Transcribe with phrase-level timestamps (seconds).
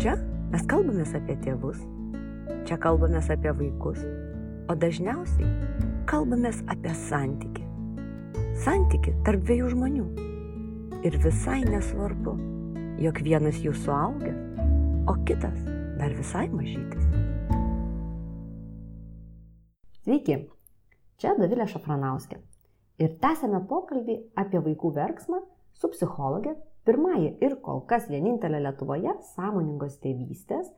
[0.00, 0.14] Čia
[0.48, 1.76] mes kalbamės apie tėvus,
[2.64, 3.98] čia kalbamės apie vaikus,
[4.72, 5.50] o dažniausiai
[6.08, 7.66] kalbamės apie santyki.
[8.62, 10.06] Santyki tarp dviejų žmonių.
[11.04, 12.32] Ir visai nesvarbu,
[13.04, 14.40] jog vienas jų suaugęs,
[15.04, 15.60] o kitas
[16.00, 17.04] dar visai mažytis.
[20.00, 20.38] Sveiki,
[21.20, 22.40] čia Davilė Šafranauskė.
[23.04, 25.44] Ir tęsėme pokalbį apie vaikų verksmą
[25.76, 26.56] su psichologė,
[26.90, 30.72] pirmąjį ir kol kas vienintelė Lietuvoje sąmoningos tėvystės,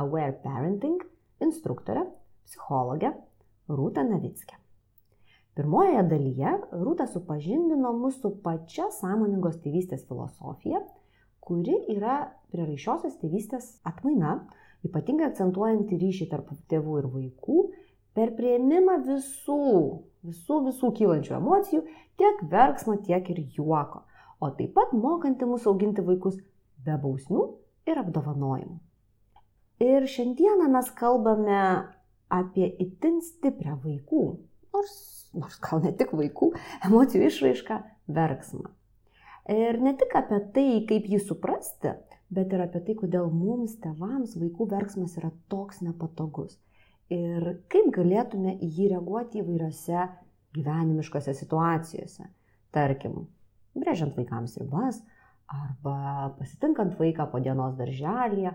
[0.00, 1.02] Aware Parenting
[1.44, 2.06] instruktorė,
[2.48, 3.12] psichologė
[3.68, 4.56] Rūta Navickė.
[5.58, 10.80] Pirmojoje dalyje Rūta supažindino mūsų pačia sąmoningos tėvystės filosofija,
[11.44, 12.16] kuri yra
[12.54, 14.38] prieraišiosios tėvystės atmaina,
[14.88, 17.62] ypatingai akcentuojanti ryšį tarp tėvų ir vaikų
[18.16, 19.62] per prieimimą visų,
[20.24, 21.84] visų, visų kylančių emocijų,
[22.22, 24.06] tiek verksmo, tiek ir juoko,
[24.40, 26.38] o taip pat mokanti mus auginti vaikus
[26.84, 27.44] be bausmių
[27.90, 28.78] ir apdovanojimų.
[29.84, 31.60] Ir šiandieną mes kalbame
[32.34, 34.22] apie itin stiprią vaikų,
[34.74, 34.96] nors,
[35.38, 36.50] nors gal ne tik vaikų,
[36.88, 37.78] emocijų išraišką-
[38.18, 38.72] verksmą.
[39.48, 41.94] Ir ne tik apie tai, kaip jį suprasti,
[42.28, 46.58] bet ir apie tai, kodėl mums, tevams, vaikų verksmas yra toks nepatogus.
[47.08, 50.08] Ir kaip galėtume į jį reaguoti įvairiose
[50.58, 52.28] gyvenimiškose situacijose.
[52.72, 53.28] Tarkim,
[53.82, 55.00] brėžiant vaikams ribas,
[55.48, 58.52] arba pasitinkant vaiką po dienos darželėje,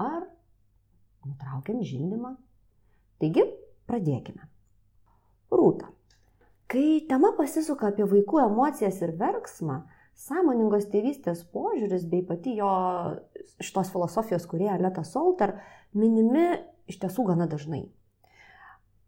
[0.00, 0.22] ar
[1.26, 2.36] nutraukiant žindimą.
[3.22, 3.44] Taigi,
[3.90, 4.48] pradėkime.
[5.52, 5.90] Rūta.
[6.72, 9.82] Kai tema pasisuka apie vaikų emocijas ir verksmą,
[10.16, 12.70] sąmoningos tėvystės požiūris bei pati jo
[13.60, 15.58] šitos filosofijos kurieja Leta Solter
[15.92, 16.46] minimi
[16.88, 17.84] iš tiesų gana dažnai.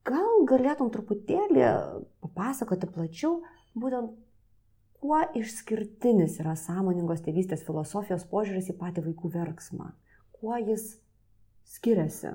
[0.04, 1.64] Gal galėtum truputėlį
[2.20, 3.38] papasakoti plačiau,
[3.72, 4.12] būtent
[5.04, 9.92] kuo išskirtinis yra sąmoningos tėvystės filosofijos požiūris į patį vaikų verksmą,
[10.40, 10.94] kuo jis
[11.76, 12.32] skiriasi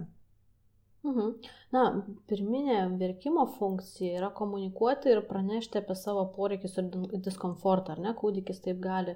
[1.04, 1.30] Mhm.
[1.72, 1.84] Na,
[2.28, 6.90] pirminė verkimo funkcija yra komunikuoti ir pranešti apie savo poreikius ir
[7.28, 9.16] diskomfortą, ar ne, kūdikis taip gali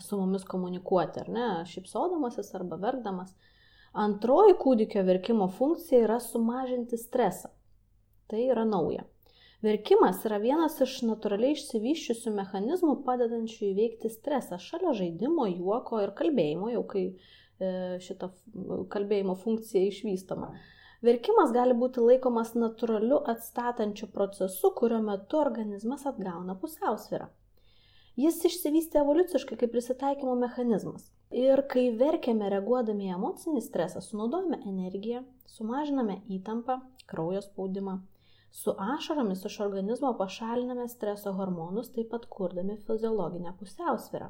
[0.00, 3.32] su mumis komunikuoti, ar ne, šipsodamasis arba verkdamas.
[4.04, 7.48] Antroji kūdikio verkimo funkcija yra sumažinti stresą.
[8.28, 9.04] Tai yra nauja.
[9.62, 16.72] Verkimas yra vienas iš natūraliai išsivyščiusių mechanizmų padedančių įveikti stresą šalia žaidimo, juoko ir kalbėjimo,
[16.72, 17.68] jau kai e,
[18.02, 18.32] šita
[18.90, 20.50] kalbėjimo funkcija išvystoma.
[21.06, 27.30] Verkimas gali būti laikomas natūraliu atstatančiu procesu, kurio metu organizmas atgauna pusiausvyrą.
[28.18, 31.06] Jis išsivystė evoliuciškai kaip prisitaikymo mechanizmas.
[31.32, 35.22] Ir kai verkiame reaguodami į emocinį stresą, sunaudojame energiją,
[35.54, 38.02] sumažiname įtampą, kraujo spaudimą.
[38.52, 44.28] Su ašaromis iš organizmo pašaliname streso hormonus, taip pat kurdami fiziologinę pusiausvyrą.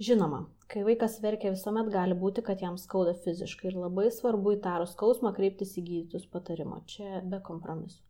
[0.00, 4.94] Žinoma, kai vaikas verkia visuomet gali būti, kad jam skauda fiziškai ir labai svarbu įtarus
[4.94, 6.78] skausmą kreiptis į gydytus patarimo.
[6.92, 8.00] Čia be kompromisų.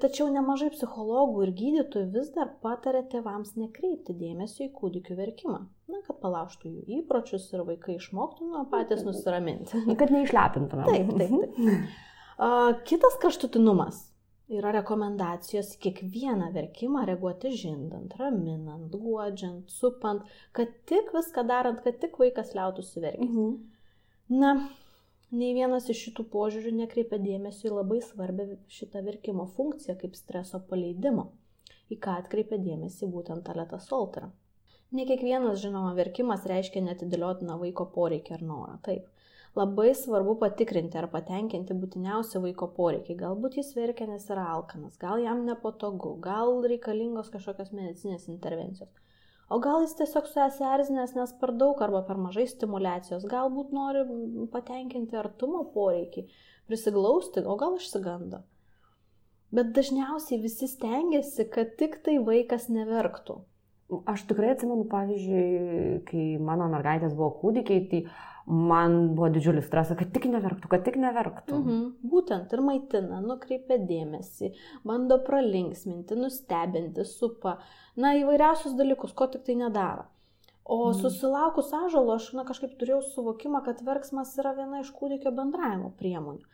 [0.00, 5.58] Tačiau nemažai psichologų ir gydytojų vis dar patarė tėvams nekreipti dėmesio į kūdikių verkimą.
[5.92, 9.84] Na, kad palauštų jų įpročius ir vaikai išmoktų nuo patys nusiraminti.
[10.00, 10.88] Kad neišlepintume.
[10.88, 12.80] Taip, taip, taip.
[12.88, 14.06] Kitas kraštutinumas
[14.50, 22.18] yra rekomendacijos kiekvieną verkimą reaguoti žindant, raminant, guodžiant, supant, kad tik viską darant, kad tik
[22.18, 23.28] vaikas liautųsi verkti.
[23.28, 23.52] Mhm.
[24.42, 24.52] Na,
[25.34, 30.62] nei vienas iš šitų požiūrių nekreipia dėmesio į labai svarbę šitą verkimo funkciją kaip streso
[30.70, 31.30] paleidimo,
[31.90, 34.30] į ką atkreipia dėmesį būtent Aleta Soltera.
[34.90, 38.78] Ne kiekvienas, žinoma, verkimas reiškia netidėliotiną vaiko poreikį ar norą.
[38.82, 39.06] Taip,
[39.58, 43.18] labai svarbu patikrinti ar patenkinti būtiniausi vaiko poreikiai.
[43.18, 48.92] Galbūt jis verkia, nes yra alkanas, gal jam nepatogu, gal reikalingos kažkokios medicinės intervencijos.
[49.50, 54.04] O gal jis tiesiog susierzinęs, nes per daug arba per mažai stimulacijos, galbūt nori
[54.52, 56.28] patenkinti artumo poreikį,
[56.70, 58.44] prisiglausti, o gal išsigando.
[59.50, 63.40] Bet dažniausiai visi stengiasi, kad tik tai vaikas neverktų.
[64.06, 68.04] Aš tikrai atsimenu, pavyzdžiui, kai mano mergaitės buvo kūdikiai, tai
[68.50, 71.56] man buvo didžiulis stresas, kad tik neverktų, kad tik neverktų.
[71.56, 71.82] Mhm.
[72.12, 74.52] Būtent ir maitina, nukreipia dėmesį,
[74.86, 77.58] bando pralinksminti, nustebinti, supa,
[77.96, 80.08] na įvairiausius dalykus, ko tik tai nedaro.
[80.64, 81.00] O mhm.
[81.02, 86.46] susilaukus ažalo aš na, kažkaip turėjau suvokimą, kad verksmas yra viena iš kūdikio bendravimo priemonių.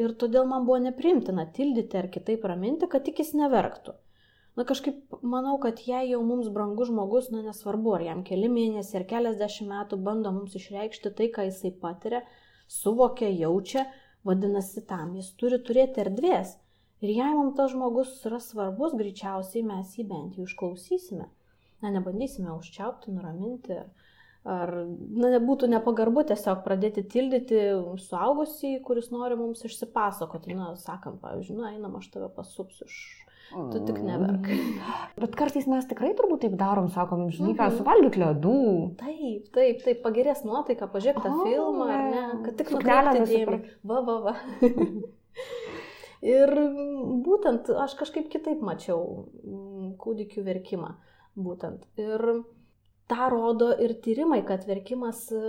[0.00, 3.92] Ir todėl man buvo neprimtina tildyti ar kitaip raminti, kad tik jis neverktų
[4.58, 9.00] na kažkaip manau, kad jei jau mums brangus žmogus, na nesvarbu, ar jam keli mėnesiai
[9.00, 12.22] ar keliasdešimt metų bando mums išreikšti tai, ką jisai patiria,
[12.68, 13.86] suvokia, jaučia,
[14.28, 16.56] vadinasi tam, jis turi turėti erdvės.
[17.02, 21.26] Ir jei mums tas žmogus yra svarbus, greičiausiai mes jį bent jau išklausysime.
[21.82, 23.80] Na, nebandysime užčiaupti, nuraminti,
[24.42, 27.60] Ar na, nebūtų nepagarbu tiesiog pradėti tildyti
[28.02, 30.56] suaugusį, kuris nori mums išsipasakoti.
[30.58, 32.96] Na, sakant, pavyzdžiui, na, einam, aš tave pasupsiu iš
[33.52, 34.46] Tu tik neverk.
[35.22, 37.76] Bet kartais mes tikrai turbūt taip darom, sakom, žinai, ką, Mhm.
[37.78, 38.54] suvalgyk ledų.
[39.02, 43.60] Taip, taip, taip, pagerės nuotaika, pažiūrėk tą O, filmą, ar ne, kad tik nukreipti dėmesį.
[43.84, 44.34] Va, va, va.
[46.22, 46.52] Ir
[47.26, 50.92] būtent aš kažkaip kitaip mačiau mm, kūdikių verkimą.
[51.34, 51.82] Būtent.
[51.98, 52.22] Ir
[53.10, 55.40] tą rodo ir tyrimai, kad verkimas e,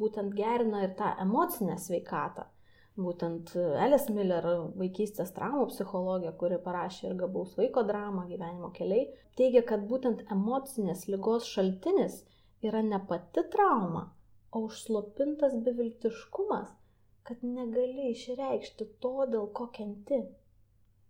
[0.00, 2.48] būtent gerina ir tą emocinę sveikatą.
[2.96, 3.50] Būtent
[3.84, 4.46] Elis Miller,
[4.80, 11.04] vaikystės traumų psichologija, kuri parašė ir gabaus vaiko dramą gyvenimo keliai, teigia, kad būtent emocinės
[11.12, 12.22] lygos šaltinis
[12.64, 14.06] yra ne pati trauma,
[14.50, 16.72] o užslopintas beviltiškumas,
[17.28, 20.22] kad negali išreikšti to, dėl ko kenti.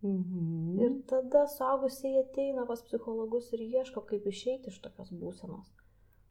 [0.01, 0.77] Mhm.
[0.83, 5.71] Ir tada suaugusiai ateina pas psichologus ir ieško, kaip išeiti iš tokios būsenos.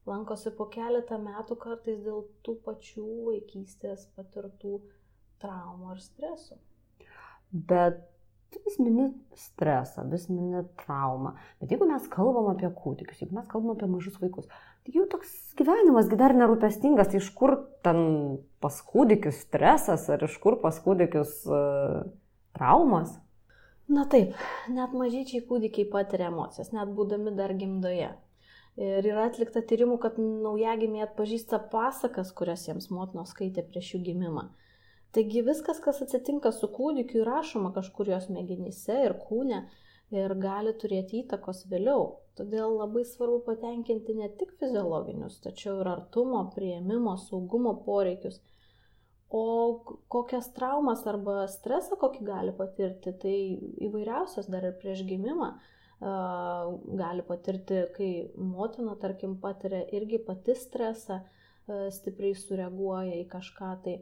[0.07, 4.77] Lankosi po keletą metų kartais dėl tų pačių vaikystės patirtų
[5.43, 6.59] traumų ar stresų.
[7.53, 8.05] Bet
[8.65, 11.35] vis mini stresą, vis mini traumą.
[11.61, 14.49] Bet jeigu mes kalbam apie kūdikius, jeigu mes kalbam apie mažus vaikus,
[14.87, 17.57] tai jų toks gyvenimas dar nerūpestingas, tai iš kur
[17.87, 18.01] ten
[18.65, 22.05] pas kūdikius stresas ar iš kur pas kūdikius uh,
[22.57, 23.17] traumas?
[23.87, 24.35] Na taip,
[24.73, 28.15] net mažyčiai kūdikiai patiria emocijas, net būdami dar gimdoje.
[28.77, 34.51] Ir yra atlikta tyrimų, kad naujagimiai atpažįsta pasakas, kurias jiems motinos skaitė prieš jų gimimą.
[35.15, 39.63] Taigi viskas, kas atsitinka su kūdikiu, įrašoma kažkur jos mėginyse ir kūne
[40.15, 42.09] ir gali turėti įtakos vėliau.
[42.37, 48.43] Todėl labai svarbu patenkinti ne tik fiziologinius, tačiau ir artumo, prieimimo, saugumo poreikius.
[49.33, 49.45] O
[50.13, 53.39] kokias traumas arba stresą kokį gali patirti, tai
[53.89, 55.55] įvairiausios dar ir prieš gimimą
[56.01, 61.23] gali patirti, kai motina, tarkim, patiria irgi pati stresą,
[61.67, 63.97] stipriai sureaguoja į kažką, tai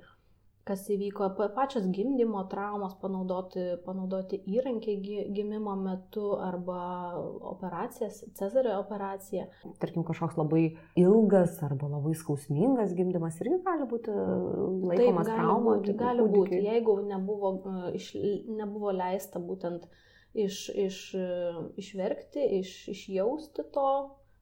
[0.64, 6.78] kas įvyko, pačios gimdymo traumos, panaudoti, panaudoti įrankiai gimimo metu arba
[7.52, 9.44] operacijas, cezario operacija.
[9.82, 10.62] Tarkim, kažkoks labai
[11.00, 15.76] ilgas arba labai skausmingas gimdymas irgi gali būti laikomas Taip, gali trauma.
[15.76, 17.52] būti, gali būti, jeigu nebuvo,
[18.00, 18.10] iš,
[18.48, 19.84] nebuvo leista būtent
[20.32, 21.00] iš, iš,
[21.80, 23.90] išverkti, iš, išjausti to,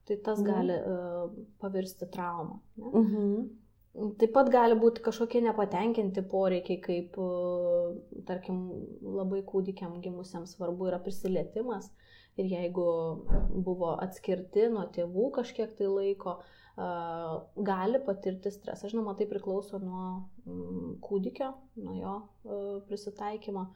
[0.07, 0.47] tai tas mhm.
[0.47, 2.61] gali uh, pavirsti traumą.
[2.79, 2.93] Ne?
[3.03, 3.35] Mhm.
[3.93, 7.17] Taip pat gali būti kažkokie nepatenkinti poreikiai, kaip,
[8.25, 8.63] tarkim,
[9.05, 11.91] labai kūdikiam gimusiam svarbu yra prisilietimas.
[12.41, 12.85] Ir jeigu
[13.67, 16.39] buvo atskirti nuo tėvų kažkiek tai laiko,
[16.73, 18.89] gali patirti stresą.
[18.89, 21.51] Žinoma, tai priklauso nuo kūdikio,
[21.85, 22.15] nuo jo
[22.89, 23.67] prisitaikymo.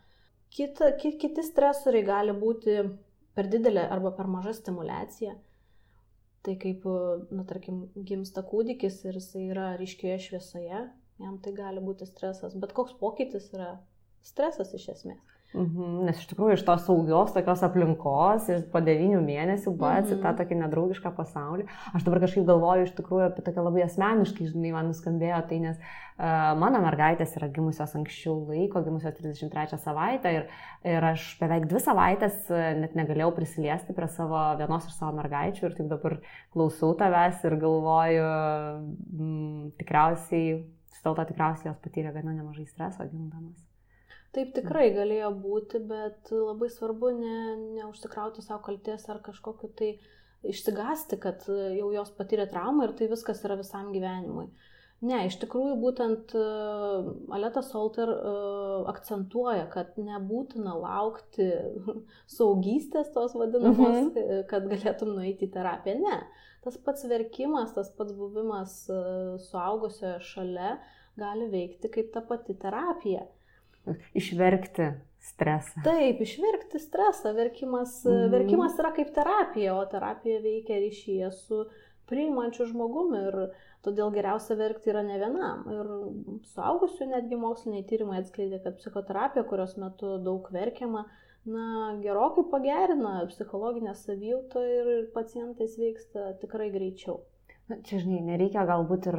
[0.50, 2.80] Kita, kiti stresoriai gali būti
[3.38, 5.38] per didelė arba per maža stimulacija.
[6.48, 6.86] Tai kaip,
[7.36, 10.84] na, tarkim, gimsta kūdikis ir jisai yra ryškioje šviesoje,
[11.20, 12.56] jam tai gali būti stresas.
[12.56, 13.74] Bet koks pokytis yra
[14.24, 15.20] stresas iš esmės.
[15.56, 20.18] Mhm, nes iš tikrųjų iš tos saugios tokios aplinkos ir po devynių mėnesių pats mhm.
[20.18, 21.68] į tą tokį nedraugišką pasaulį.
[21.96, 25.80] Aš dabar kažkaip galvoju iš tikrųjų apie tokią labai asmeniškai, žinai, man nuskambėjo tai, nes
[25.80, 26.08] uh,
[26.60, 30.50] mano mergaitės yra gimusios anksčiau laiko, gimusios 33 savaitę ir,
[30.94, 32.50] ir aš beveik dvi savaitės
[32.82, 36.18] net negalėjau prisiliesti prie savo vienos iš savo mergaičių ir taip dabar
[36.54, 38.28] klausau tavęs ir galvoju,
[39.16, 40.60] m, tikriausiai,
[40.92, 43.67] vis dėlto tikriausiai jos patyrė gana nemažai streso gimdamas.
[44.38, 47.38] Taip tikrai galėjo būti, bet labai svarbu ne,
[47.80, 49.96] neužsikrauti savo kalties ar kažkokiu tai
[50.46, 54.52] išsigasti, kad jau jos patyrė traumą ir tai viskas yra visam gyvenimui.
[55.08, 61.48] Ne, iš tikrųjų būtent uh, Aleta Solter uh, akcentuoja, kad nebūtina laukti
[62.38, 64.14] saugystės tos vadinamos.
[64.14, 65.98] Mm kad galėtum nueiti į terapiją.
[66.02, 66.20] Ne,
[66.66, 70.76] tas pats verkimas, tas pats buvimas uh, suaugusioje šalia
[71.18, 73.26] gali veikti kaip ta pati terapija
[74.18, 74.92] išverkti
[75.28, 75.82] stresą.
[75.86, 77.34] Taip, išverkti stresą.
[77.38, 78.32] Verkimas, mm.
[78.34, 81.66] verkimas yra kaip terapija, o terapija veikia ryšyje su
[82.08, 83.40] priimančiu žmogumi ir
[83.86, 85.64] todėl geriausia verkti yra ne vienam.
[85.74, 85.94] Ir
[86.54, 91.06] suaugusių netgi moksliniai tyrimai atskleidė, kad psichoterapija, kurios metu daug verkiama,
[91.48, 97.22] na, gerokai pagerina psichologinę savijautą ir pacientai sveiksta tikrai greičiau.
[97.68, 99.18] Na, čia, žinai, nereikia galbūt ir,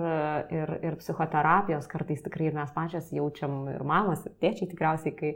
[0.56, 5.34] ir, ir psichoterapijos, kartais tikrai ir mes pačias jaučiam, ir mamas, ir tėčiai tikriausiai, kai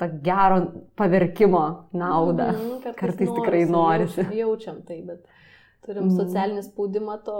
[0.00, 0.62] tą gero
[0.96, 2.48] paverkimo naudą.
[2.54, 4.26] Mm, kartais, kartais norisi, tikrai norisi.
[4.40, 5.39] Jaučiam tai, bet
[5.86, 6.16] turim Mhm.
[6.18, 7.34] socialinį spaudimą to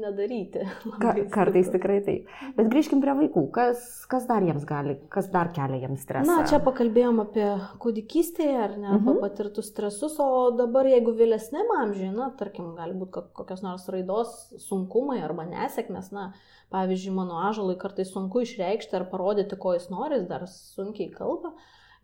[0.00, 0.62] nedaryti.
[1.02, 2.28] Ka kartais tikrai taip.
[2.56, 3.42] Bet grįžkim prie vaikų.
[3.54, 6.26] Kas, kas dar jiems gali, kas dar kelia jiems stresą?
[6.28, 7.48] Na, čia pakalbėjom apie
[7.82, 9.20] kūdikystėje, ar ne, Mhm.
[9.20, 15.20] patirtus stresus, o dabar jeigu vėlesnėm amžiui, na, tarkim, gali būti kokios nors raidos sunkumai
[15.22, 16.32] arba nesėkmės, na,
[16.72, 21.52] pavyzdžiui, mano ažalui kartais sunku išreikšti ar parodyti, ko jis nori, jis dar sunkiai kalba.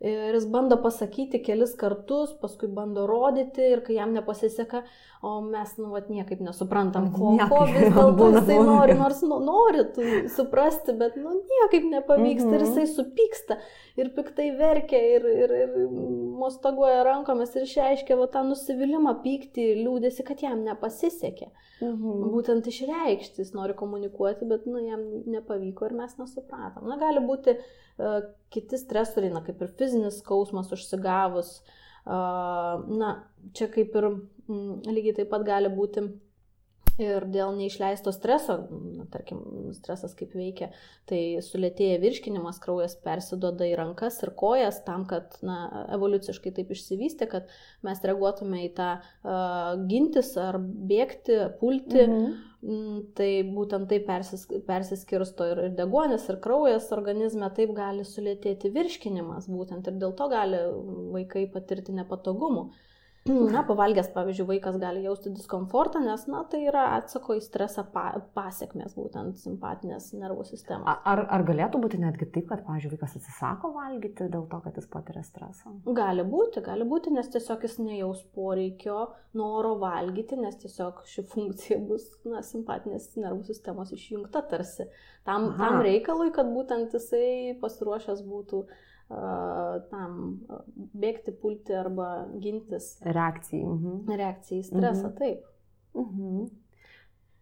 [0.01, 4.81] Ir jis bando pasakyti kelis kartus, paskui bando rodyti ir kai jam nepasiseka,
[5.21, 9.37] o mes, nu, vat, niekaip nesuprantam, ko, Niekaip ko vis dėlto jisai nori, nors nu,
[9.45, 9.83] nori
[10.33, 12.65] suprasti, bet, nu, niekaip nepavyksta ir Mhm.
[12.65, 13.59] jisai supyksta
[13.99, 15.73] ir piktai verkia ir, ir, ir
[16.41, 21.49] mostaguoja rankomis ir išreiškia va, tą nusivylimą, pyktį, liūdėsi, kad jam nepasisekė.
[21.81, 22.23] Mhm.
[22.33, 26.87] Būtent išreikšti, jis nori komunikuoti, bet nu, jam nepavyko ir mes nesupratom.
[26.89, 28.19] Na, gali būti uh,
[28.53, 31.59] kiti stresoriai, na, kaip ir fizinis skausmas užsigavus.
[32.01, 33.15] Uh, na,
[33.57, 36.07] čia kaip ir mm, lygiai taip pat gali būti
[37.01, 39.41] ir dėl neišleisto streso, na, tarkim,
[39.75, 40.71] stresas kaip veikia,
[41.09, 47.29] tai sulėtėja virškinimas, kraujas persidoda į rankas ir kojas tam, kad, na, evoliuciškai taip išsivystė,
[47.31, 47.51] kad
[47.85, 52.05] mes reaguotume į tą uh, gintis ar bėgti, pulti.
[52.07, 52.39] Mhm.
[52.61, 59.47] Mm, Tai būtent taip persis, persiskirsto ir, deguonis, ir kraujas organizme, taip gali sulėtėti virškinimas,
[59.49, 60.59] būtent ir dėl to gali
[61.15, 62.67] vaikai patirti nepatogumų.
[63.29, 68.07] Na, pavalgęs, pavyzdžiui, vaikas gali jausti diskomfortą, nes, na, tai yra atsako į stresą pa,
[68.33, 70.89] pasiekmes, būtent simpatinės nervų sistemos.
[70.89, 74.89] Ar, ar galėtų būti netgi taip, kad, pavyzdžiui, vaikas atsisako valgyti dėl to, kad jis
[74.89, 75.75] patiria stresą?
[76.01, 81.77] Gali būti, gali būti, nes tiesiog jis nejaus poreikio noro valgyti, nes tiesiog ši funkcija
[81.85, 84.89] bus, na, simpatinės nervų sistemos išjungta tarsi.
[85.29, 85.59] Tam, Aha.
[85.61, 88.79] tam reikalui, kad būtent jisai pasiruošęs būtų uh,
[89.91, 90.17] tam
[90.95, 93.65] bėgti, pulti arba gintis Reakcijai.
[93.67, 94.17] Mhm.
[94.17, 95.15] reakcijai į stresą, Mhm.
[95.17, 95.43] taip.
[95.95, 96.49] Mhm.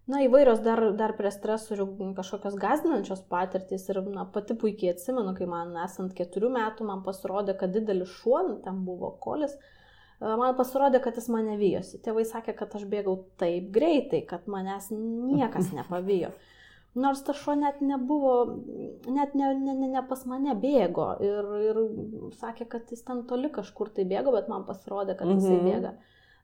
[0.10, 5.46] Na, įvairios dar, dar prie stresorių kažkokios gazdinančios patirtys ir na, pati puikiai atsimenu, kai
[5.46, 9.54] man esant keturių metų man pasirodė, kad didelis šuo, ten buvo kolis,
[10.20, 12.02] man pasirodė, kad jis mane vyjosi.
[12.02, 16.32] Tėvai sakė, kad aš bėgau taip greitai, kad manęs niekas nepavijo.
[16.96, 18.31] Nors tas šuo net nebuvo,
[19.08, 21.77] net ne, ne, ne, ne pas mane bėgo ir, ir
[22.39, 25.67] sakė, kad jis ten toli kažkur tai bėgo, bet man pasirodė, kad jisai Mhm.
[25.69, 25.91] bėga,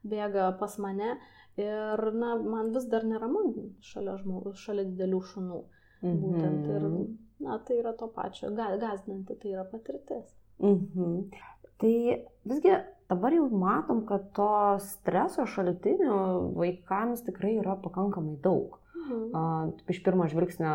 [0.06, 1.16] bėga pas mane.
[1.58, 3.42] Ir, na, man vis dar neramu
[3.80, 5.60] šalia, žmogų, šalia didelių šunų.
[6.04, 7.18] Būtent ir, Mhm.
[7.40, 10.34] na, tai yra to pačio, ga- gazdinanti, tai yra patirtis.
[10.60, 11.30] Mhm.
[11.78, 12.76] Tai visgi
[13.08, 18.78] dabar jau matom, kad to streso šaltinių vaikams tikrai yra pakankamai daug.
[18.96, 19.74] Mhm.
[19.92, 20.72] Iš pirmo žvilgsnio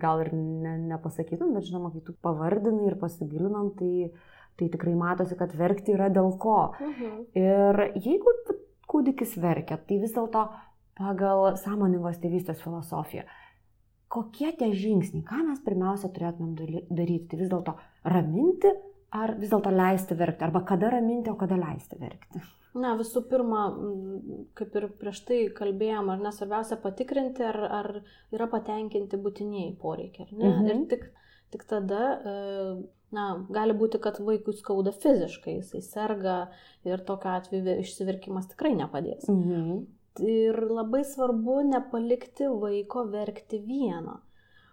[0.00, 4.10] gal ir ne, nepasakytum, bet žinoma, kai tu pavardinai ir pasigilinam, tai,
[4.56, 6.72] tai tikrai matosi, kad verkti yra dėl ko.
[6.80, 7.18] Mhm.
[7.36, 8.36] Ir jeigu
[8.90, 10.46] kūdikis verkia, tai vis dėlto
[10.96, 13.26] pagal sąmoningos tėvystės filosofiją,
[14.08, 16.54] kokie tie žingsniai, ką mes pirmiausia turėtumėm
[16.88, 18.70] daryti, tai vis dėlto raminti
[19.22, 22.42] ar vis dėlto leisti verkti, arba kada raminti, o kada leisti verkti.
[22.76, 23.62] Na, visų pirma,
[24.58, 27.88] kaip ir prieš tai kalbėjom, ar nesvarbiausia patikrinti, ar, ar
[28.34, 30.28] yra patenkinti būtiniai poreikiai?
[30.34, 30.68] Mhm.
[30.68, 31.06] Ir tik,
[31.54, 32.34] tik tada, e,
[33.16, 36.36] na, gali būti, kad vaikui skauda fiziškai, jisai serga
[36.84, 39.24] ir tokiu atveju išsiverkimas tikrai nepadės.
[39.32, 39.86] Mhm.
[40.26, 44.20] Ir labai svarbu nepalikti vaiko verkti vieno.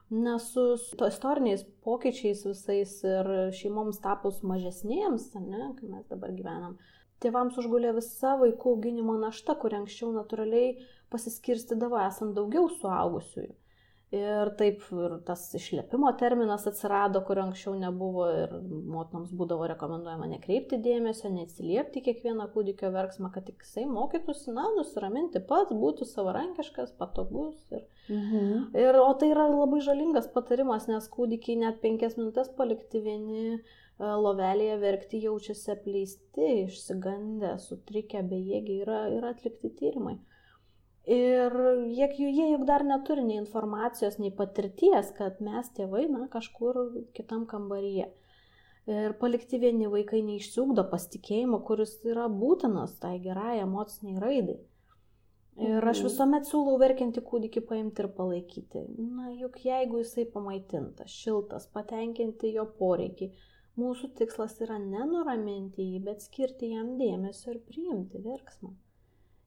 [0.09, 3.29] Nes su su to istoriniais pokyčiais visais ir
[3.59, 6.77] šeimoms tapus mažesniems, ar ne, kai mes dabar gyvenam,
[7.23, 10.75] tėvams užgulė visa vaikų auginimo našta, kur anksčiau natūraliai
[11.13, 13.53] pasiskirstydavo esant daugiau suaugusiųjų.
[14.13, 18.51] Ir taip ir tas išlepimo terminas atsirado, kur anksčiau nebuvo ir
[18.93, 25.41] motinoms būdavo rekomenduojama nekreipti dėmesio, neatsiliepti kiekvieną kūdikio verksmą, kad tik jisai mokytųsi, na, nusiraminti
[25.49, 27.57] pats, būtų savarankiškas, patogus.
[27.73, 28.75] Ir, Mhm.
[28.75, 33.59] ir, o tai yra labai žalingas patarimas, nes kūdikiai net penkias minutės palikti vieni e,
[33.99, 40.19] lovelėje verkti jaučiasi apleisti, išsigandę, sutrikę, bejėgiai, yra, yra atlikti tyrimai.
[41.05, 41.51] Ir
[41.91, 46.79] jie, jie juk dar neturi nei informacijos, nei patirties, kad mes tėvai, na, kažkur
[47.13, 48.05] kitam kambaryje.
[48.87, 54.59] Ir palikti vieni vaikai neišsiugdo pasitikėjimo, kuris yra būtinas tai gerai emociniai raidai.
[55.59, 56.07] Ir aš Mhm.
[56.07, 58.85] visuomet siūlau verkiantį kūdikį paimti ir palaikyti.
[58.97, 63.31] Na, juk jeigu jisai pamaitintas, šiltas, patenkinti jo poreikiai,
[63.77, 68.73] mūsų tikslas yra nenuraminti jį, bet skirti jam dėmesio ir priimti verksmą.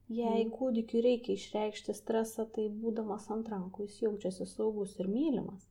[0.09, 0.51] Jei Mhm.
[0.55, 5.65] kūdikiu reikia išreikšti stresą, tai būdamas ant rankų jis jaučiasi saugus ir mylimas.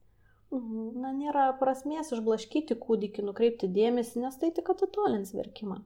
[0.53, 1.01] Mhm.
[1.01, 5.81] Na, nėra prasmės išblaškyti kūdikį, nukreipti dėmesį, nes tai tik atitolins verkimą.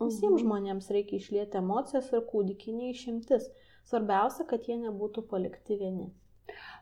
[0.00, 0.44] Visiems Mhm.
[0.44, 3.48] žmonėms reikia išlėti emocijas ir kūdikiai neišimtis.
[3.84, 6.10] Svarbiausia, kad jie nebūtų palikti vieni.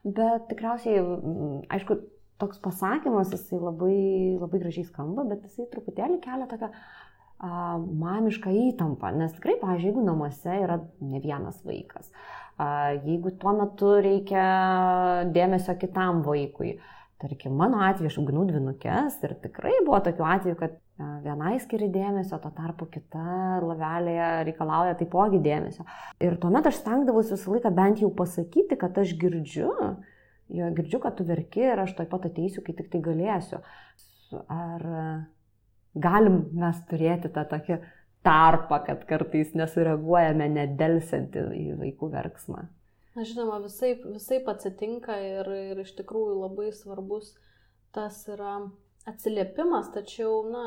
[0.04, 2.00] Bet tikriausiai, mm, aišku,
[2.38, 6.70] toks pasakymas, jisai labai, labai gražiai skamba, bet jisai truputėlį kelia tokią
[7.40, 9.12] mamišką įtampą.
[9.16, 12.10] Nes tikrai, pavyzdžiui, jeigu namuose yra ne vienas vaikas,
[13.04, 14.46] jeigu tuo metu reikia
[15.34, 16.78] dėmesio kitam vaikui,
[17.20, 22.38] tarkim, mano atveju aš auginau dvinukės ir tikrai buvo tokių atvejų, kad vienai skiri dėmesio,
[22.40, 25.84] to tarpu kita lavelėje reikalauja taipogi dėmesio.
[26.24, 29.68] Ir tuomet aš stengdavausi visą laiką bent jau pasakyti, kad aš girdžiu,
[30.56, 33.60] jo girdžiu, kad tu verki ir aš toj pat ateisiu, kai tik tai galėsiu.
[34.48, 34.86] Ar
[36.02, 37.80] galim mes turėti tą tokį
[38.26, 42.66] tarpą, kad kartais nesureaguojame nedelsiant į vaikų verksmą?
[43.16, 47.32] Na, žinoma, visai, visai atsitinka ir, ir iš tikrųjų labai svarbus
[47.96, 48.58] tas yra
[49.08, 50.64] atsiliepimas, tačiau, na,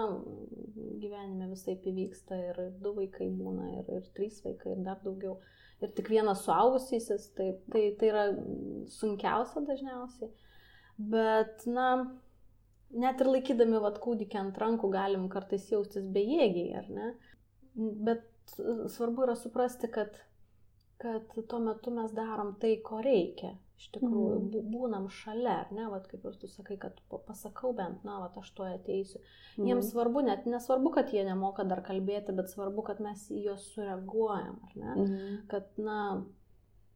[1.03, 5.37] gyvenime visai įvyksta ir du vaikai būna, ir, ir trys vaikai, ir dar daugiau.
[5.83, 8.25] Ir tik vienas suaugusysis, tai, tai, tai yra
[8.91, 10.31] sunkiausia dažniausiai.
[11.11, 11.89] Bet, na,
[12.91, 17.13] net ir laikydami vat kūdikį ant rankų galim kartais jaustis bejėgiai, ar ne?
[18.07, 18.25] Bet
[18.89, 20.17] svarbu yra suprasti, kad,
[21.01, 24.71] kad tuo metu mes darom tai, ko reikia iš tikrųjų mm.
[24.73, 28.49] būnam šalia, ar ne, vat, kaip ir tu sakai, kad pasakau bent, na, vat, aš
[28.57, 29.21] to ateisiu.
[29.55, 29.69] Mm.
[29.69, 33.69] Jiems svarbu, net nesvarbu, kad jie nemoka dar kalbėti, bet svarbu, kad mes į juos
[33.71, 35.37] sureaguojam, ar ne, mm.
[35.51, 36.01] kad, na,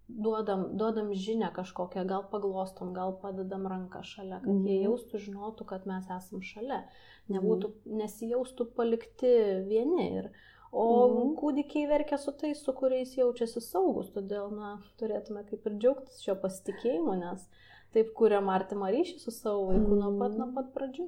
[0.08, 4.66] duodam, duodam žinę kažkokią, gal paglostom, gal padedam ranką šalia, kad mm.
[4.68, 4.88] jie mhm.
[4.88, 6.84] jaustų, žinotų, kad mes esam šalia,
[7.34, 8.02] nebūtų, mm.
[8.04, 9.36] nesijaustų palikti
[9.70, 10.10] vieni.
[10.24, 10.34] Ir,
[10.74, 11.36] O mhm.
[11.38, 16.34] kūdikiai verkia su tais, su kuriais jaučiasi saugus, todėl na, turėtume kaip ir džiaugtis šio
[16.42, 17.44] pasitikėjimu, nes
[17.94, 20.00] taip kuriam artimą ryšį su savo vaiku mhm.
[20.02, 21.06] nuo pat, nuo pat pradžių.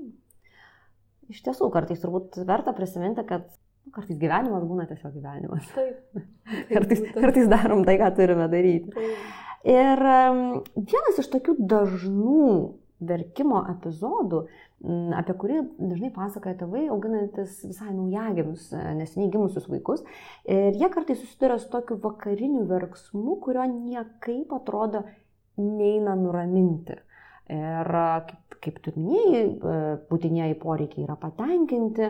[1.34, 3.50] Iš tiesų, kartais turbūt verta prisiminti, kad
[3.94, 5.68] kartais gyvenimas būna tiesiog gyvenimas.
[5.76, 6.24] Taip.
[6.76, 8.94] kartais, kartais darom tai, ką turime daryti.
[8.96, 9.44] Taip.
[9.66, 10.42] Ir um,
[10.78, 12.50] vienas iš tokių dažnų
[13.06, 14.46] verkimo epizodų,
[15.18, 20.04] apie kurį dažnai pasakoja tėvai, auginantis visai naujagimius, e, neseniai gimusius vaikus.
[20.46, 25.04] Ir jie kartais susiduria su tokiu vakariniu verksmu, kurio niekaip atrodo
[25.58, 27.00] neina nuraminti.
[27.52, 27.92] Ir
[28.30, 29.76] kaip, kaip tu minėjai, e,
[30.10, 32.10] būtinieji poreikiai yra patenkinti,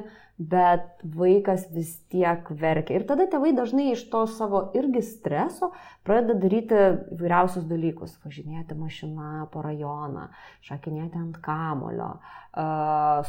[0.51, 2.97] bet vaikas vis tiek verkia.
[2.97, 5.71] Ir tada tėvai dažnai iš to savo irgi streso
[6.07, 6.81] pradeda daryti
[7.15, 8.17] įvairiausius dalykus.
[8.23, 10.27] Važinėti mašiną po rajoną,
[10.67, 12.11] šakinėti ant kamulio,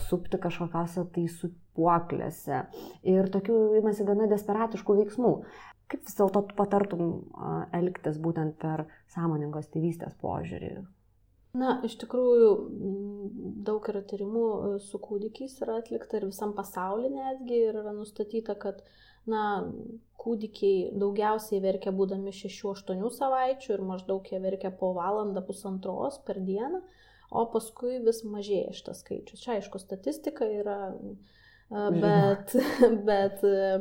[0.06, 2.64] supti kažkokiose tai supuoklėse.
[3.06, 5.32] Ir tokių imasi gana desperatiškų veiksmų.
[5.86, 7.10] Kaip vis dėlto tu patartum
[7.76, 10.95] elgtis būtent per sąmoningos tėvystės požiūrį?
[11.56, 12.48] Na, iš tikrųjų,
[13.66, 18.56] daug yra tyrimų e, su kūdikiais yra atlikta ir visam pasaulyje netgi ir yra nustatyta,
[18.60, 18.82] kad
[19.30, 19.42] na,
[20.20, 26.82] kūdikiai daugiausiai verkia būdami 6-8 savaičių ir maždaug jie verkia po valandą pusantros per dieną,
[27.30, 29.42] o paskui vis mažėja šitas skaičius.
[29.44, 32.56] Čia aišku, statistika yra, e, bet,
[33.08, 33.78] bet e,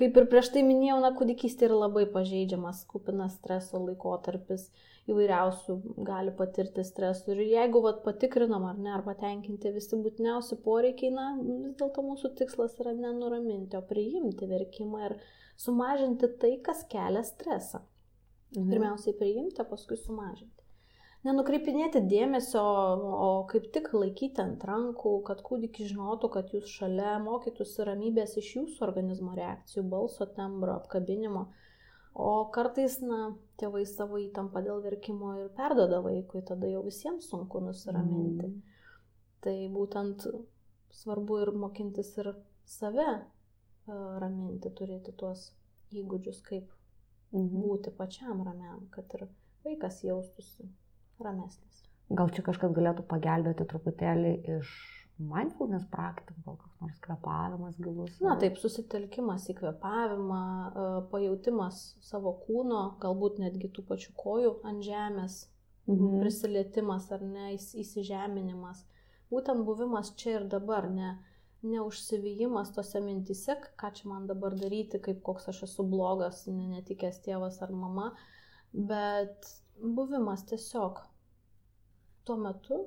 [0.00, 4.70] kaip ir prieš tai minėjau, na, kūdikystė yra labai pažeidžiamas, kupinas streso laikotarpis
[5.10, 7.34] įvairiausių gali patirti stresų.
[7.34, 12.32] Ir jeigu vat, patikrinam ar ne, ar patenkinti visi būtiniausi poreikiai, na, vis dėlto mūsų
[12.40, 15.16] tikslas yra nenuraminti, o priimti verkimą ir
[15.60, 17.84] sumažinti tai, kas kelia stresą.
[18.54, 18.70] Mhm.
[18.70, 20.64] Pirmiausiai priimti, paskui sumažinti.
[21.24, 27.86] Nenukreipinėti dėmesio, o kaip tik laikyti ant rankų, kad kūdikis žinotų, kad jūs šalia mokytųsi
[27.88, 31.46] ramybės iš jūsų organizmo reakcijų, balso tembro, apkabinimo.
[32.14, 37.62] O kartais, na, tėvai savo įtampą dėl verkimo ir perdoda vaikui, tada jau visiems sunku
[37.64, 38.50] nusiraminti.
[38.50, 38.60] Mm.
[39.42, 40.26] Tai būtent
[40.94, 42.30] svarbu ir mokintis ir
[42.70, 45.48] save uh, raminti, turėti tuos
[45.90, 46.70] įgūdžius, kaip
[47.34, 47.50] mm.
[47.50, 49.26] būti pačiam ramiam, kad ir
[49.66, 50.68] vaikas jaustųsi
[51.18, 51.82] ramesnis.
[52.14, 54.70] Gal čia kažkas galėtų pagelbėti truputėlį iš
[55.18, 58.16] mindfulness praktika, gal koks nors kvepavimas gilus.
[58.24, 64.82] Na taip, susitelkimas į kvepavimą, e, pajūtimas savo kūno, galbūt netgi tų pačių kojų ant
[64.86, 65.44] žemės,
[65.86, 66.18] mhm.
[66.24, 68.82] prisilietimas ar ne, įsižeminimas.
[69.30, 71.14] Būtent buvimas čia ir dabar, ne,
[71.64, 77.62] neužsivyjimas tose mintise, ką čia man dabar daryti, kaip koks aš esu blogas, netikęs tėvas
[77.64, 78.10] ar mama,
[78.74, 79.48] bet
[79.78, 81.00] buvimas tiesiog
[82.26, 82.84] tuo metu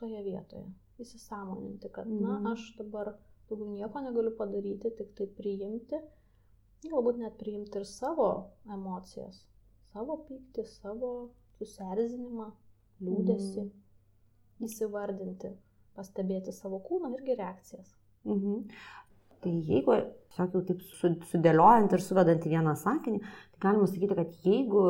[0.00, 0.68] toje vietoje
[1.04, 2.48] įsisamoninti, kad, na, mhm.
[2.54, 3.14] aš dabar
[3.50, 6.00] daugiau nieko negaliu padaryti, tik tai priimti,
[6.86, 8.30] galbūt net priimti ir savo
[8.70, 9.42] emocijas,
[9.92, 11.12] savo pyktį, savo
[11.58, 12.50] susierzinimą,
[13.04, 14.68] liūdėsi, mhm.
[14.68, 15.52] įsivardinti,
[15.98, 17.92] pastebėti savo kūną irgi reakcijas.
[18.28, 18.64] Mhm.
[19.40, 19.94] Tai jeigu,
[20.28, 23.20] tiesiog jau taip su- sudėliojant ir suvedant į vieną sakinį,
[23.54, 24.82] tai galima sakyti, kad jeigu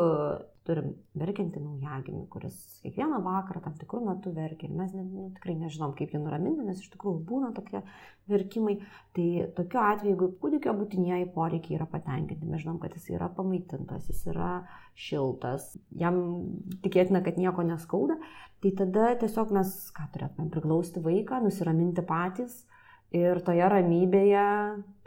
[0.70, 5.56] turim verkiantį naujagimį, kuris kiekvieną vakarą tam tikrų metų verkia ir mes ne, nu, tikrai
[5.58, 7.82] nežinom, kaip jį nuraminti, nes iš tikrųjų būna tokie
[8.30, 8.76] verkimai,
[9.16, 14.06] tai tokiu atveju, jeigu kūdikio būtinieji poreikiai yra patenkinti, mes žinom, kad jis yra pamaitintas,
[14.12, 14.52] jis yra
[14.94, 16.22] šiltas, jam
[16.84, 18.20] tikėtina, kad nieko neskauda,
[18.62, 22.62] tai tada tiesiog mes, ką turėtume, priglausti vaiką, nusiraminti patys
[23.16, 24.46] ir toje ramybėje,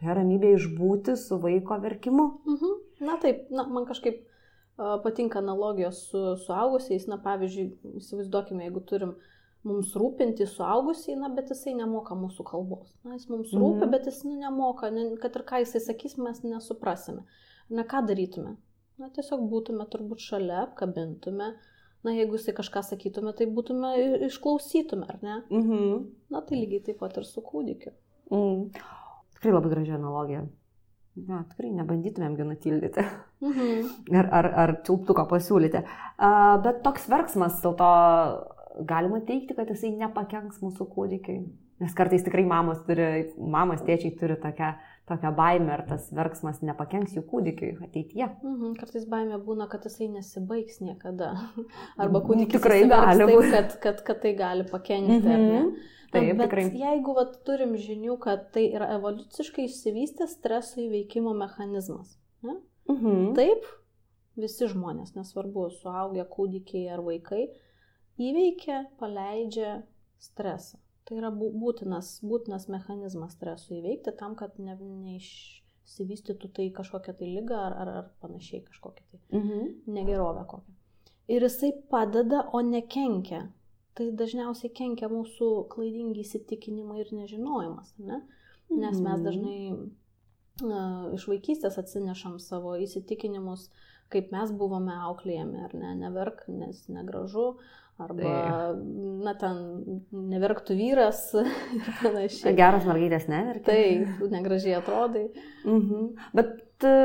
[0.01, 2.27] toje ramybėje išbūti su vaiko verkimu.
[2.49, 2.79] Mhm.
[3.07, 4.21] Na taip, na, man kažkaip
[4.77, 7.07] patinka analogijos su suaugusiais.
[7.07, 7.69] Na, pavyzdžiui,
[8.01, 9.15] įsivaizduokime, jeigu turim
[9.63, 12.89] mums rūpinti suaugusiai, na, bet jisai nemoka mūsų kalbos.
[13.05, 13.91] Na, jis mums rūpi, Mhm.
[13.91, 17.23] bet jis nu, nemoka, ne, kad ir ką jisai sakys, mes nesuprasime.
[17.69, 18.57] Na, ką darytume?
[18.99, 21.53] Na, tiesiog būtume turbūt šalia, apkabintume.
[22.03, 23.93] Na, jeigu jisai kažką sakytume, tai būtume
[24.27, 25.43] išklausytume, ar ne?
[25.49, 26.07] Mhm.
[26.29, 27.93] Na, tai lygiai taip pat ir su kūdikiu.
[28.31, 28.71] Mm.
[29.35, 30.43] Tikrai labai graži analogija.
[31.13, 33.03] Na, tikrai nebandytumėmgi nutildyti.
[33.43, 33.89] Mhm.
[34.17, 35.83] ar, ar, ar čiulptuką pasiūlyti.
[36.17, 37.89] Uh, bet toks verksmas, dėl to
[38.89, 41.43] galima teikti, kad jisai nepakenks mūsų kūdikiai.
[41.83, 44.71] Nes kartais tikrai mamos, turi, mamos tėčiai turi tokią,
[45.09, 48.27] tokią baimę, ar tas verksmas nepakenks jų kūdikiui ateityje.
[48.43, 51.33] Mhm, kartais baimė būna, kad jisai nesibaigs niekada.
[52.01, 53.49] Arba Mhm, kūdikis tikrai gali taip, būt.
[53.55, 55.19] kad, kad, kad tai gali pakenkti.
[55.19, 55.73] Mhm.
[56.13, 56.65] Taip, bet tikrai.
[56.77, 62.11] jeigu vat, turim žinių, kad tai yra evoliuciškai išsivystęs streso įveikimo mechanizmas.
[62.45, 62.59] Ne?
[62.93, 63.31] Mhm.
[63.39, 63.65] Taip,
[64.37, 67.47] visi žmonės, nesvarbu, suaugę kūdikiai ar vaikai,
[68.21, 69.79] įveikia, paleidžia
[70.21, 70.77] stresą.
[71.05, 77.27] Tai yra bū- būtinas, būtinas mechanizmas stresų įveikti tam, kad ne, neišsivystytų tai kažkokią tai
[77.35, 79.73] lygą ar, ar, ar panašiai kažkokią tai Mhm.
[79.87, 80.73] negerovę kokią.
[81.27, 83.49] Ir jisai padeda, o nekenkia.
[83.95, 88.21] Tai dažniausiai kenkia mūsų klaidingi įsitikinimai ir nežinojimas, ne?
[88.71, 89.23] Nes mes Mhm.
[89.23, 89.89] dažnai
[90.63, 93.69] a, iš vaikystės atsinešam savo įsitikinimus,
[94.09, 97.57] kaip mes buvome auklėjami, ar ne, neverk, nes negražu,
[98.01, 98.33] arba,
[99.23, 99.59] na, ten
[100.11, 101.25] neverktų vyras
[101.77, 102.55] ir panašiai.
[102.57, 103.65] Geras mergaitės neverkia.
[103.69, 105.27] Tai negražiai atrodai.
[105.65, 106.07] Mhm.
[106.37, 106.95] Bet e,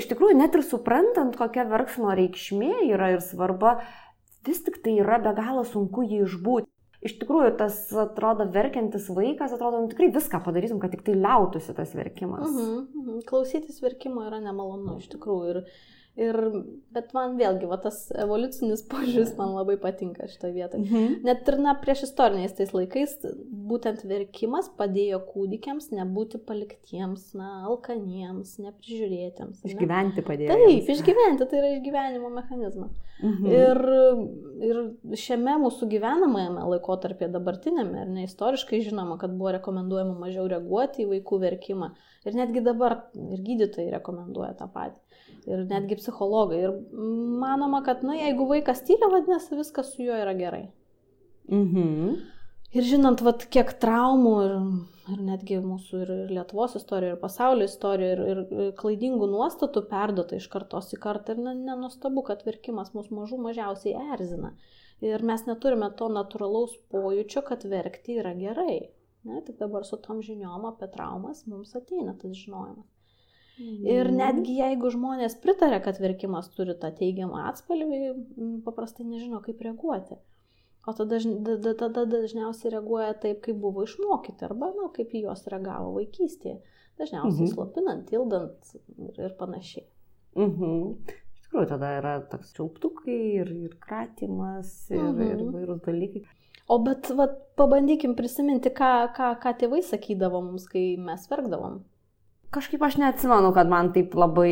[0.00, 3.78] iš tikrųjų, net ir suprantant, kokia verksmo reikšmė yra ir svarba,
[4.46, 6.70] vis tik tai yra be galo sunku jį išbūti.
[7.00, 11.72] Iš tikrųjų, tas atrodo verkiantis vaikas, atrodo, nu, tikrai viską padarytum, kad tik tai liautųsi
[11.72, 12.44] tas verkimas.
[12.44, 13.22] Mhm, mhm.
[13.28, 15.54] Klausytis verkimo yra nemalonu iš tikrųjų.
[15.54, 15.62] Ir,
[16.18, 16.36] ir,
[16.94, 20.84] bet man vėlgi, va, tas evoliucinis požiūris man labai patinka šitoje vietoje.
[20.84, 21.20] Mhm.
[21.26, 23.14] Net ir na, prieš istoriniais tais laikais
[23.70, 29.62] būtent verkimas padėjo kūdikiams nebūti paliktiems, na, alkaniems, neprižiūrėtiems.
[29.62, 29.70] ne?
[29.72, 30.58] Išgyventi padėjo.
[30.58, 32.92] Taip, išgyventi, tai yra išgyvenimo mechanizmas.
[33.20, 33.50] Mhm.
[33.52, 33.80] Ir,
[34.64, 41.04] ir šiame mūsų gyvenamajame laikotarpėje dabartinėme, ir ne istoriškai žinoma, kad buvo rekomenduojama mažiau reaguoti
[41.04, 41.92] į vaikų verkimą.
[42.28, 44.98] Ir netgi dabar ir gydytojai rekomenduoja tą patį.
[45.50, 46.60] Ir netgi psichologai.
[46.66, 46.74] Ir
[47.40, 50.66] manoma, kad, na, jeigu vaikas tylia, vadinasi, viskas su juo yra gerai.
[51.50, 52.20] Mhm.
[52.70, 54.52] Ir žinant, vat, kiek traumų ir,
[55.10, 60.46] ir netgi mūsų ir, Lietuvos istorijoje, ir pasaulio istorijoje, ir, ir, klaidingų nuostatų perdota iš
[60.52, 61.34] kartos į kartą.
[61.34, 64.52] Ir ne- nenustabu, kad verkimas mus mažų mažiausiai erzina.
[65.02, 68.78] Ir mes neturime to natūralaus pojūčio, kad verkti yra gerai.
[69.24, 72.86] Ne, tik dabar su tom žiniom apie traumas mums ateina tas žinojimas.
[73.58, 74.16] Ir Mhm.
[74.16, 80.16] netgi jeigu žmonės pritarė, kad verkimas turi tą teigiamą atspalvį, paprastai nežino, kaip reaguoti.
[80.88, 85.10] O tada, dažn- da- da- tada dažniausiai reaguoja taip, kaip buvo išmokyti, arba, na, kaip
[85.12, 86.60] juos reagavo vaikystėje.
[86.98, 87.52] Dažniausiai Mhm.
[87.54, 89.84] slopinant, tildant ir, ir panašiai.
[90.36, 90.96] Mhm.
[91.06, 95.20] Iš tikrųjų, tada yra toks čiauptukai ir, ir kratimas ir, Mhm.
[95.30, 96.24] ir įvairūs dalykai.
[96.68, 101.82] O bet, vat, pabandykim prisiminti, ką, ką, ką tėvai sakydavo mums, kai mes verkdavom.
[102.50, 104.50] Kažkaip aš neatsimenu, kad man taip labai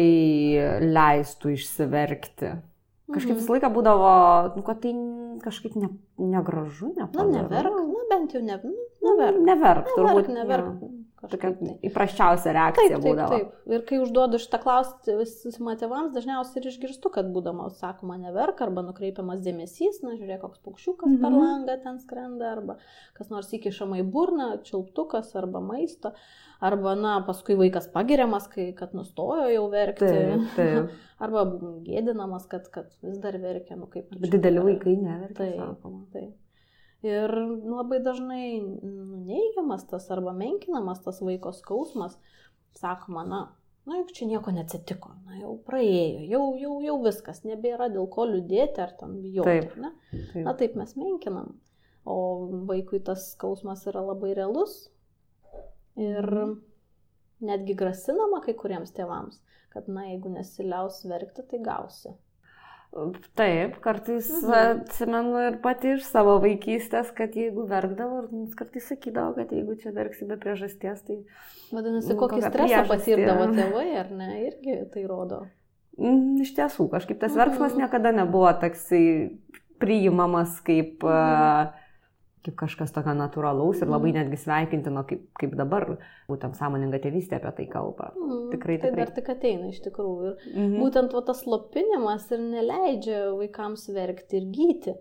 [0.85, 2.53] leistų išsiverkti.
[3.09, 3.41] Kažkaip Mhm.
[3.41, 4.11] visą laiką būdavo,
[4.57, 4.93] nu, kad tai
[5.43, 7.33] kažkaip ne, negražu, Na, nepadoru.
[7.33, 9.41] neverk, na, bent jau ne, nu, Nu, neverk.
[9.47, 10.29] Neverk, turbūt.
[10.29, 10.98] Neverk, neverk.
[11.29, 11.51] Tokia
[11.85, 13.29] įprasčiausia reakcija Taip, taip, būdavo.
[13.39, 13.73] taip.
[13.75, 19.43] Ir kai užduodu šitą klausimą tėvams, dažniausiai ir išgirstu, kad būdama sakoma neverk arba nukreipiamas
[19.45, 21.21] dėmesys, na žiūrėk, koks paukščiukas Mhm.
[21.23, 22.79] per langą ten skrenda, arba
[23.15, 26.13] kas nors įkišama į burną, čiulptukas arba maisto,
[26.61, 30.91] arba, na, paskui vaikas pagiriamas, kai kad nustojo jau verkti, Taip, taip.
[31.25, 31.45] arba
[31.87, 34.09] gėdinamas, kad, kad vis dar verkia, nu kaip.
[34.19, 35.37] dideli vaikai neverkia.
[35.37, 36.05] Taip, sakoma.
[36.13, 36.35] taip.
[37.07, 42.17] Ir labai dažnai nuneigiamas tas arba menkinamas tas vaiko skausmas,
[42.75, 43.41] sakoma, na,
[43.87, 48.27] na juk čia nieko neatsitiko, na jau praėjo, jau, jau, jau viskas, nebėra dėl ko
[48.27, 49.69] liūdėti ar tam bijoti.
[49.69, 49.79] Taip.
[49.79, 49.93] Ne?
[50.11, 50.43] Taip.
[50.43, 51.55] Na taip mes menkinam,
[52.03, 52.19] o
[52.67, 54.89] vaikui tas skausmas yra labai realus.
[55.99, 56.27] Ir
[57.43, 59.39] netgi grasinama kai kuriems tėvams,
[59.71, 62.11] kad, na, jeigu nesiliaus verkti, tai gausi.
[63.37, 64.55] Taip, kartais mhm.
[64.81, 68.23] atsimenu ir pati iš savo vaikystės, kad jeigu verkdavo,
[68.59, 71.19] kartais sakydavo, kad jeigu čia verksi be priežasties, tai...
[71.69, 75.43] Vadinasi, nu, kokį stresą patirdavo tėvai, ar ne, irgi tai rodo.
[76.01, 77.85] Mm, iš tiesų, kažkaip tas verksmas mhm.
[77.85, 79.05] niekada nebuvo toksai
[79.83, 81.05] priimamas kaip...
[81.05, 81.85] Mhm.
[82.49, 84.23] Uh, kaip kažkas tokio natūralaus ir labai mhm.
[84.23, 85.87] netgi sveikintino, kaip, kaip dabar
[86.31, 88.13] būtent sąmoninga tėvystė apie tai kalba.
[88.17, 88.91] Mm, tikrai, tikrai.
[88.95, 90.33] Tai dar tik ateina iš tikrųjų.
[90.33, 90.81] Ir mm -hmm.
[90.83, 94.95] būtent va, tas slopinimas ir neleidžia vaikams verkti ir gyti,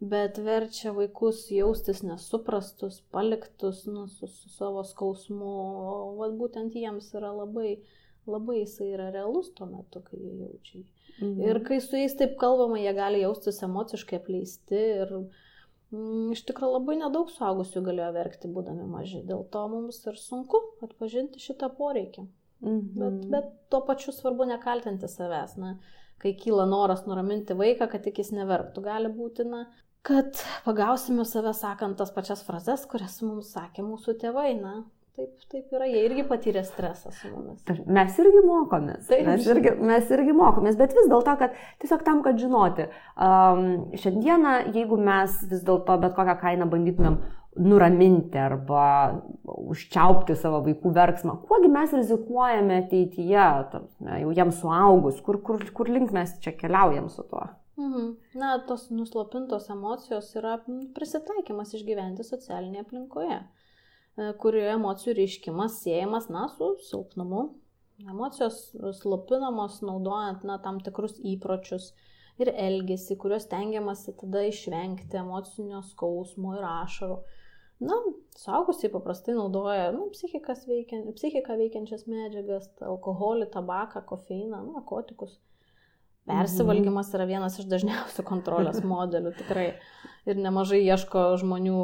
[0.00, 5.52] bet verčia vaikus jaustis nesuprastus, paliktus nu, su, su savo skausmu.
[5.92, 7.78] O va, būtent jiems yra labai,
[8.26, 10.84] labai jisai yra realus tuo metu, kai jie jaučia jį.
[11.14, 11.48] Mm -hmm.
[11.48, 15.30] Ir kai su jais taip kalbama, jie gali jaustis emociškai apleisti ir Mm,
[16.34, 19.22] iš tikrųjų labai nedaug suaugusių galėjo verkti, būdami maži.
[19.26, 22.26] Dėl to mums ir sunku atpažinti šitą poreikį.
[22.64, 22.90] Mhm.
[22.96, 25.56] Bet, bet tuo pačiu svarbu nekaltinti savęs.
[25.60, 25.76] Na,
[26.22, 29.66] kai kyla noras nuraminti vaiką, kad tik jis neverktų, gali būti, na,
[30.06, 34.50] kad pagausime save sakant tas pačias frazes, kurias mums sakė mūsų tėvai.
[34.60, 34.76] Na,
[35.14, 37.60] Taip, taip yra, jie irgi patyrė stresą su mumis.
[37.86, 39.04] Mes irgi mokomės.
[39.06, 43.62] Taip, mes, irgi, mes irgi mokomės, bet vis dėlto, kad tiesiog tam, kad žinoti, um,
[43.94, 47.20] šiandieną, jeigu mes vis dėlto bet kokią kainą bandytumėm
[47.62, 48.86] nuraminti arba
[49.46, 53.48] užčiaupti savo vaikų verksmą, kuogi mes rizikuojame ateityje,
[54.24, 57.46] jau jiems suaugus, kur, kur, kur link mes čia keliaujam su tuo.
[57.78, 58.14] Mhm.
[58.38, 60.58] Na, tos nuslopintos emocijos yra
[60.94, 63.44] prisitaikymas išgyventi socialinėje aplinkoje.
[64.14, 67.44] E, kurioje emocijų reiškimas siejamas, na, su silpnumu.
[68.10, 68.58] Emocijos
[69.00, 71.92] slopinamos naudojant, na, tam tikrus įpročius
[72.42, 77.18] ir elgesį, kuriuos tengiamasi tada išvengti emocinio skausmo ir ašarų.
[77.84, 77.98] Na,
[78.38, 85.36] suaugusiai paprastai naudoja nu, psichiką veikiančias medžiagas, alkoholį, tabaką, kofeiną, narkotikus.
[86.24, 89.74] Persivalgymas yra vienas iš dažniausių kontrolės modelių, tikrai.
[90.24, 91.80] Ir nemažai ieško žmonių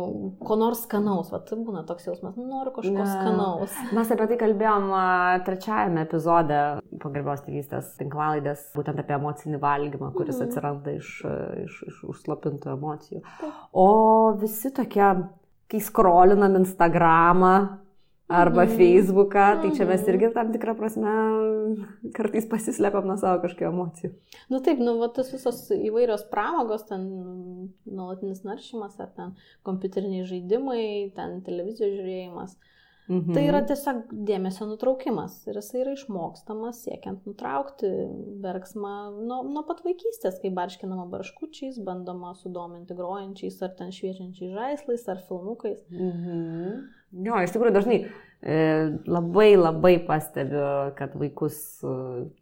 [0.48, 1.28] ko nors skanaus.
[1.28, 3.04] Vat tai būna toks jausmas, noriu kažko ne.
[3.04, 3.74] skanaus.
[3.92, 4.86] Mes apie tai kalbėjom
[5.44, 6.62] trečiajame epizode
[7.02, 11.10] pagarbios tėvystės tinklalaidės, būtent apie emocinį valgymą, kuris mm atsiranda iš,
[11.66, 13.20] iš, iš užslopintų emocijų.
[13.76, 13.86] O
[14.40, 15.04] visi tokie,
[15.68, 17.52] kai skrolinam Instagramą,
[18.30, 18.76] arba mm.
[18.78, 21.14] Facebooką, tai čia mes irgi tam tikrą prasme
[22.14, 24.10] kartais pasislepiam nuo savo kažkokių emocijų.
[24.52, 27.08] Nu, taip, nu, va, tas visos įvairios pramogos, ten
[27.90, 29.34] nuolatinis naršymas, ar ten
[29.66, 30.84] kompiuteriniai žaidimai,
[31.16, 32.54] ten televizijos žiūrėjimas.
[33.10, 33.34] Mhm.
[33.34, 37.88] Tai yra tiesiog dėmesio nutraukimas ir jisai yra išmokstamas siekiant nutraukti
[38.44, 45.08] verksmą nuo, nuo pat vaikystės, kai barškinama barškučiais, bandoma sudominti grojančiais ar ten šviečiančiais žaislais
[45.10, 45.82] ar filmukais.
[45.90, 46.99] Mhm.
[47.10, 48.58] Jo, iš tikrųjų dažnai e,
[49.10, 50.62] labai labai pastebiu,
[50.98, 51.94] kad vaikus, e,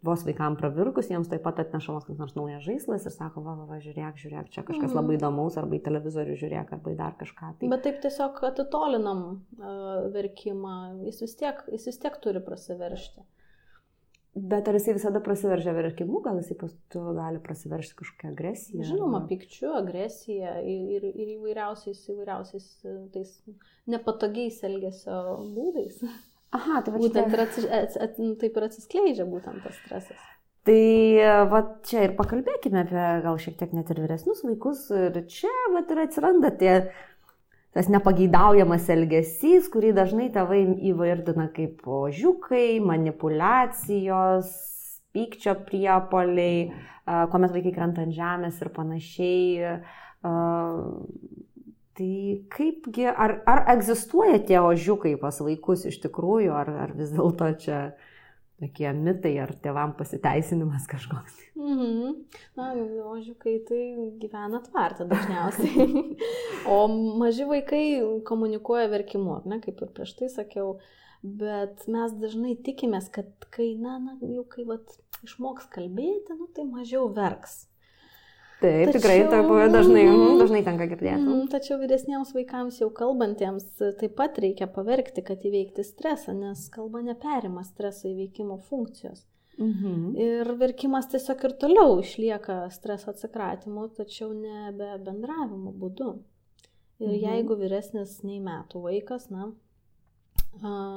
[0.05, 3.65] vos vaikam pravirkus, jiems taip pat atnešamas koks nors naujas žaislas ir sako, va, va,
[3.71, 4.99] va, žiūrėk, žiūrėk, čia kažkas mm.
[5.01, 7.55] labai įdomaus, arba į televizorių žiūrėk, arba į dar kažką.
[7.61, 7.73] Tai...
[7.73, 10.77] Bet taip tiesiog atitolinam uh, verkimą,
[11.09, 13.25] jis vis, tiek, jis vis tiek turi prasiveršti.
[14.35, 18.85] Bet ar jisai visada prasiveržia verkimu, gal jisai pastu gali prasiveržti kažkokią agresiją?
[18.87, 23.33] Žinoma, pikčiu, agresija ir, ir įvairiausiais, įvairiausiais e, tais
[23.91, 25.19] nepatogiais elgesio
[25.57, 26.03] būdais.
[26.55, 30.29] Aha, tai va, būtent ir atsis, at, at, nu, taip ir atsiskleidžia būtent tas stresas.
[30.69, 34.87] Tai va čia ir pakalbėkime apie gal šiek tiek net ir vyresnius vaikus.
[34.93, 36.75] Ir čia va ir atsiranda tie
[37.77, 44.53] tas nepageidaujamas elgesys, kurį dažnai tėvai įvardina kaip ožiukai, manipulacijos,
[45.15, 46.71] pykčio priepoliai,
[47.33, 49.71] kuomet vaikai krenta ant žemės ir panašiai.
[51.99, 52.13] Tai
[52.55, 57.81] kaipgi, ar, ar egzistuoja tie ožiukai pas vaikus iš tikrųjų, ar, ar vis dėlto čia
[58.59, 61.37] tokie mitai ar tėvam pasiteisinimas kažkoks.
[61.59, 62.15] Mhm.
[62.59, 62.71] Na,
[63.13, 63.83] ožiukai tai
[64.23, 65.89] gyvena tvartą dažniausiai.
[66.75, 66.79] o
[67.21, 67.85] maži vaikai
[68.29, 70.79] komunikuoja verkimu, ne, kaip ir prieš tai sakiau.
[71.23, 74.93] Bet mes dažnai tikimės, kad kai, na, na jau kai vat,
[75.27, 77.65] išmoks kalbėti, nu, tai mažiau verks.
[78.59, 81.23] Taip, tačiau, tikrai taip dažnai, mm, dažnai tenka girdėti.
[81.23, 87.05] Mm, tačiau vyresniems vaikams jau kalbantiems taip pat reikia paverkti, kad įveikti stresą, nes kalba
[87.07, 89.23] neperima streso įveikimo funkcijos.
[89.59, 90.19] -hmm.
[90.23, 96.11] Ir verkimas tiesiog ir toliau išlieka streso atsikratimu, tačiau ne be bendravimo būdu.
[96.99, 97.23] Ir -hmm.
[97.29, 99.53] jeigu vyresnis nei metų vaikas, na,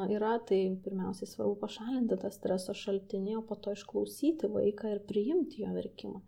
[0.10, 5.62] yra, tai pirmiausiai svarbu pašalinti tą streso šaltinį, o po to išklausyti vaiką ir priimti
[5.62, 6.22] jo verkimą.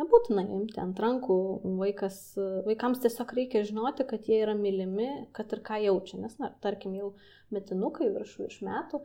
[0.00, 1.34] Nebūtina imti ant rankų,
[1.76, 2.18] vaikas,
[2.64, 6.94] vaikams tiesiog reikia žinoti, kad jie yra mylimi, kad ir ką jaučia, nes, na, tarkim,
[6.96, 7.10] jau
[7.52, 9.02] metinukai virš, virš metų,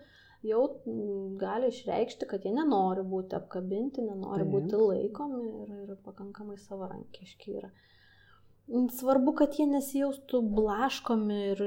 [0.47, 4.53] jau mm, gali išreikšti, kad jie nenori būti apkabinti, nenori Taip.
[4.53, 7.73] būti laikomi ir, ir pakankamai savarankiški yra.
[8.71, 11.65] Mm, Svarbu, kad jie nesijaustų blaškomi ir,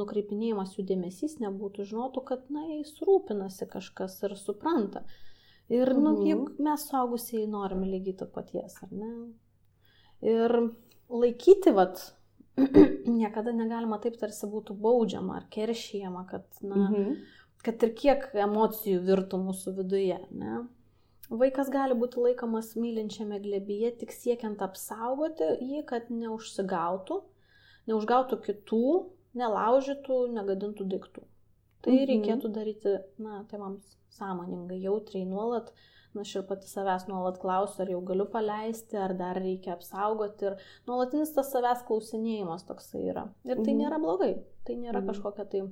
[0.00, 5.04] nukreipinėjimas jų dėmesys nebūtų, žinotų, kad, na, jais rūpinasi kažkas ir supranta.
[5.70, 6.26] Ir, nu, Mhm.
[6.28, 9.32] juk mes suaugusieji norime lygiai to paties, ar ne?
[10.22, 10.70] Ir
[11.10, 12.12] laikyti, vat,
[13.20, 17.16] niekada negalima taip tarsi būtų baudžiama ar keršijama, kad, na, Mhm.
[17.64, 20.20] kad ir kiek emocijų virtų mūsų viduje.
[20.30, 20.66] Ne?
[21.30, 27.22] Vaikas gali būti laikomas mylinčiame glebyje tik siekiant apsaugoti jį, kad neužsigautų,
[27.88, 31.22] neužgautų kitų, nelaužytų, negadintų daiktų.
[31.82, 32.06] Tai Mhm.
[32.10, 35.72] reikėtų daryti, na, tėvams sąmoningai, jautriai nuolat.
[36.14, 40.46] Na, aš ir pati savęs nuolat klausiu, ar jau galiu paleisti, ar dar reikia apsaugoti.
[40.46, 40.54] Ir
[40.86, 43.24] nuolatinis tas savęs klausinėjimas toksai yra.
[43.44, 43.80] Ir tai Mhm.
[43.82, 44.34] nėra blogai.
[44.64, 45.08] Tai nėra Mhm.
[45.10, 45.62] kažkokia tai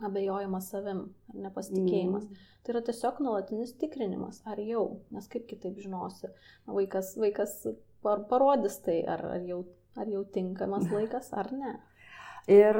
[0.00, 2.24] abejojimas savim ar nepasitikėjimas.
[2.24, 2.34] Mhm.
[2.64, 6.30] Tai yra tiesiog nuolatinis tikrinimas, ar jau, nes kaip kitaip žinosi.
[6.66, 7.66] Vaikas, vaikas
[8.02, 9.64] par, parodys tai, ar, ar, jau,
[9.96, 11.74] ar jau tinkamas laikas, ar ne.
[12.48, 12.74] Ir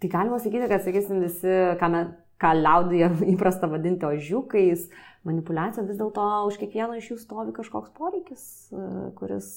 [0.00, 4.86] tai galima sakyti, kad, sakysim, visi, ką, me, ką liaudėje įprasta vadinti ožiukais,
[5.26, 8.86] manipulacija vis dėlto už kiekvieno iš jų stovi kažkoks poreikis, e,
[9.18, 9.50] kuris,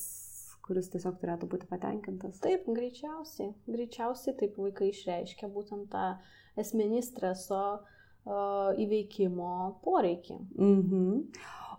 [0.65, 2.42] kuris tiesiog turėtų būti patenkintas.
[2.44, 3.54] Taip, greičiausiai.
[3.70, 6.12] Greičiausiai taip vaikai išreiškia būtent tą
[6.60, 10.38] esminį streso uh, įveikimo poreikį.
[10.58, 11.08] Mhm.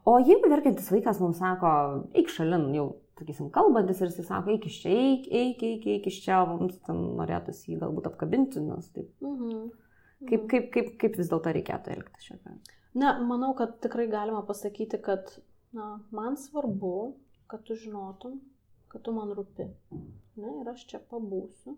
[0.09, 1.71] O jeigu verkiantis vaikas mums sako,
[2.17, 2.87] eik šalin, jau,
[3.21, 6.79] sakysim, kalbantis ir jis sako, eik iš čia, eik, eik, eik, eik iš čia, mums
[6.87, 9.11] ten norėtųsi jį galbūt apkabinti, nes taip.
[9.21, 9.69] Mhm.
[10.29, 12.39] Kaip, kaip, kaip, kaip vis dėlto reikėtų elgtis šią
[13.01, 15.31] Na, manau, kad tikrai galima pasakyti, kad
[15.73, 17.15] na, man svarbu,
[17.49, 18.41] kad tu žinotum,
[18.91, 19.69] kad tu man rūpi.
[20.41, 21.77] Ne, ir aš čia pabūsiu.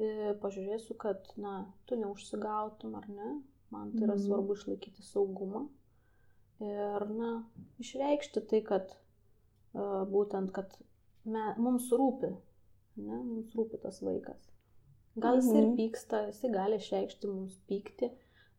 [0.00, 3.34] Ir pažiūrėsiu, kad na, tu neužsigautum ar ne.
[3.70, 4.24] Man tai yra Mhm.
[4.24, 5.68] svarbu išlaikyti saugumą.
[6.60, 7.44] Ir, na,
[7.78, 10.72] išreikšti tai, kad uh, būtent, kad
[11.24, 12.32] me, mums rūpi.
[12.96, 14.49] Ne, mums rūpi tas vaikas.
[15.16, 15.76] Gal jis ir Mhm.
[15.76, 18.10] pyksta, jis gali išreikšti mums pykti.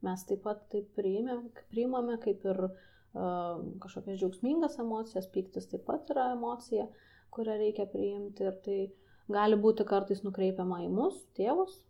[0.01, 6.09] Mes taip pat tai priimėm, priimame kaip ir uh, kažkokias džiaugsmingas emocijas, pyktis taip pat
[6.09, 6.87] yra emocija,
[7.31, 8.91] kurią reikia priimti ir tai
[9.29, 11.83] gali būti kartais nukreipiama į mus, tėvus,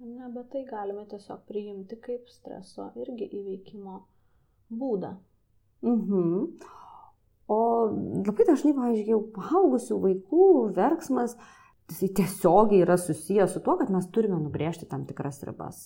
[0.00, 4.02] ne, bet tai galime tiesiog priimti kaip streso irgi įveikimo
[4.72, 5.16] būdą.
[5.82, 6.58] Mhm.
[7.48, 7.58] O
[8.26, 10.44] labai dažnai, pavyzdžiui, jau paaugusių vaikų
[10.76, 11.36] verksmas
[11.90, 15.78] jisai tiesiogiai yra susijęs su tuo, kad mes turime nubrėžti tam tikras ribas.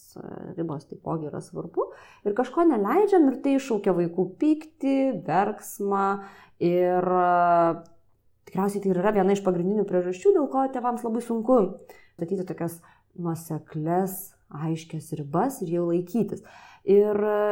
[0.57, 1.89] Ribos taipogi yra svarbu.
[2.27, 6.07] Ir kažko neleidžiam ir tai iššaukia vaikų pyktį, verksmą.
[6.63, 7.27] Ir e,
[8.51, 11.59] tikriausiai tai yra viena iš pagrindinių priežasčių, dėl ko tėvams labai sunku
[12.19, 12.81] statyti tokias
[13.19, 14.17] nuoseklės,
[14.55, 16.43] aiškias ribas ir jau laikytis.
[16.89, 17.43] Ir e,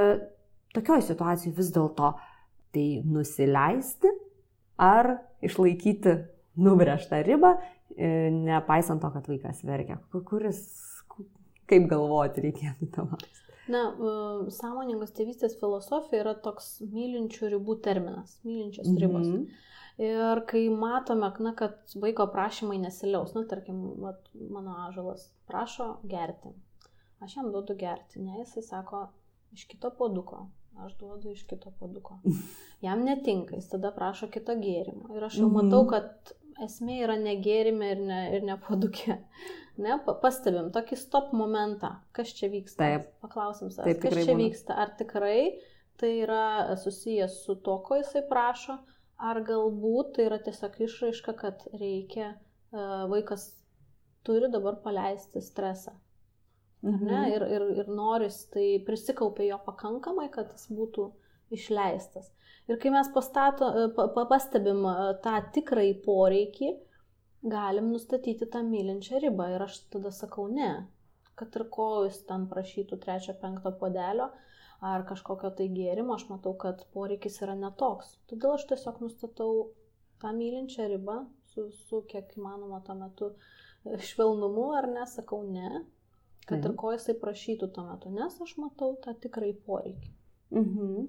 [0.74, 2.14] tokioj situacijai vis dėlto
[2.74, 4.11] tai nusileisti
[4.78, 6.18] ar išlaikyti
[6.61, 7.56] nubrėžtą ribą,
[7.96, 9.99] nepaisant to, kad vaikas verkia.
[10.12, 10.61] Kuris,
[11.70, 13.42] kaip galvoti reikėtų tėvams?
[13.66, 13.81] Na,
[14.55, 19.27] sąmoningos tėvystės filosofija yra toks mylinčių ribų terminas, mylinčios ribos.
[19.27, 19.46] Mhm.
[20.07, 26.53] Ir kai matome, na, kad vaiko prašymai nesiliaus, na, tarkim, vat, mano ažalas prašo gerti.
[27.25, 29.07] Aš jam duodu gerti, ne, jisai sako,
[29.57, 30.44] iš kito poduko.
[30.85, 32.18] Aš duodu iš kito poduko.
[32.85, 35.09] Jam netinka, jis tada prašo kito gėrimo.
[35.16, 35.55] Ir aš jau Mhm.
[35.57, 39.18] matau, kad esmė yra ne gėrime ir ne, ir ne podukė.
[39.78, 41.90] Ne, pa- pastebim tokį stop momentą.
[42.16, 42.78] Kas čia vyksta?
[42.80, 43.10] Taip.
[43.20, 44.46] Paklausim savęs, kas čia būna.
[44.46, 44.76] vyksta.
[44.84, 45.58] Ar tikrai
[46.00, 48.78] tai yra susijęs su to, ko jisai prašo,
[49.18, 52.34] ar galbūt tai yra tiesiog išraiška, kad reikia,
[52.72, 53.50] e, vaikas
[54.24, 55.92] turi dabar paleisti stresą.
[55.92, 56.02] ar
[56.82, 57.32] Ne, Mhm.
[57.34, 61.10] ir, ir, ir noris, tai prisikaupė jo pakankamai, kad jis būtų
[61.54, 62.32] išleistas.
[62.66, 66.72] Ir kai mes pastato, e, pa, pa, pastebim e, tą tikrąjį poreikį,
[67.46, 69.46] galim nustatyti tą mylinčią ribą.
[69.54, 70.72] Ir aš tada sakau ne,
[71.38, 74.32] kad ir ko jis ten prašytų trečio, penkto podelio
[74.85, 78.16] ar kažkokio tai gėrimo, aš matau, kad poreikis yra netoks.
[78.30, 79.52] Todėl aš tiesiog nustatau
[80.20, 85.85] tą mylinčią ribą su, su kiek įmanoma tuo metu e, švelnumu, ar ne, sakau ne,
[86.46, 86.80] kad ir Taip.
[86.82, 90.12] ko jisai prašytų tuo metu, nes aš matau tą tikrai poreikį.
[90.57, 91.07] Mhm.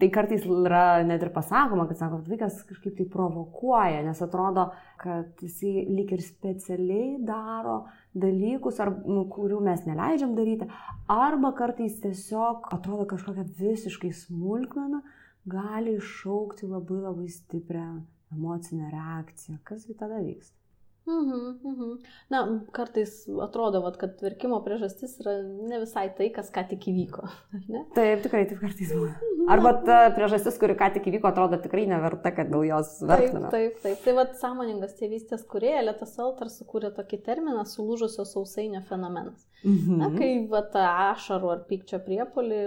[0.00, 4.70] Tai kartais yra net ir pasakoma, kad sako, kad vaikas kažkaip tai provokuoja, nes atrodo,
[5.02, 7.82] kad jisai lyg ir specialiai daro
[8.16, 10.68] dalykus, ar, nu, kurių mes neleidžiam daryti,
[11.12, 15.02] arba kartais tiesiog atrodo kažkokia visiškai smulkmena
[15.46, 17.88] gali iššaukti labai labai stiprią
[18.32, 19.58] emocinę reakciją.
[19.64, 20.65] Kasgi tada vyksta?
[21.06, 21.90] Mhm, mhm.
[22.34, 22.40] Na,
[22.74, 23.12] kartais
[23.44, 27.28] atrodo, vat, kad verkimo priežastis yra ne visai tai, kas ką tik įvyko.
[27.70, 27.84] Ne?
[27.94, 29.14] Taip, tikrai taip kartais būna.
[29.54, 33.52] Arba ta priežastis, kuri ką tik įvyko, atrodo tikrai neverta, kad dėl jos Taip, verktume.
[33.54, 34.00] taip, taip.
[34.02, 39.46] Tai vad sąmoningas tėvystės kurieja Lietas Altar sukūrė tokį terminą sulūžusio sausainio fenomenas.
[39.62, 40.00] Mhm.
[40.02, 40.82] Na, kai va tą
[41.12, 42.62] ašarų ar pykčio priepolį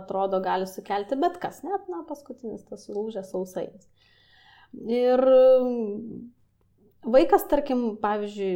[0.00, 3.86] atrodo gali sukelti bet kas, net, na, paskutinis tas sulūžęs sausainis.
[4.90, 5.22] Ir
[7.12, 8.52] vaikas, tarkim, pavyzdžiui,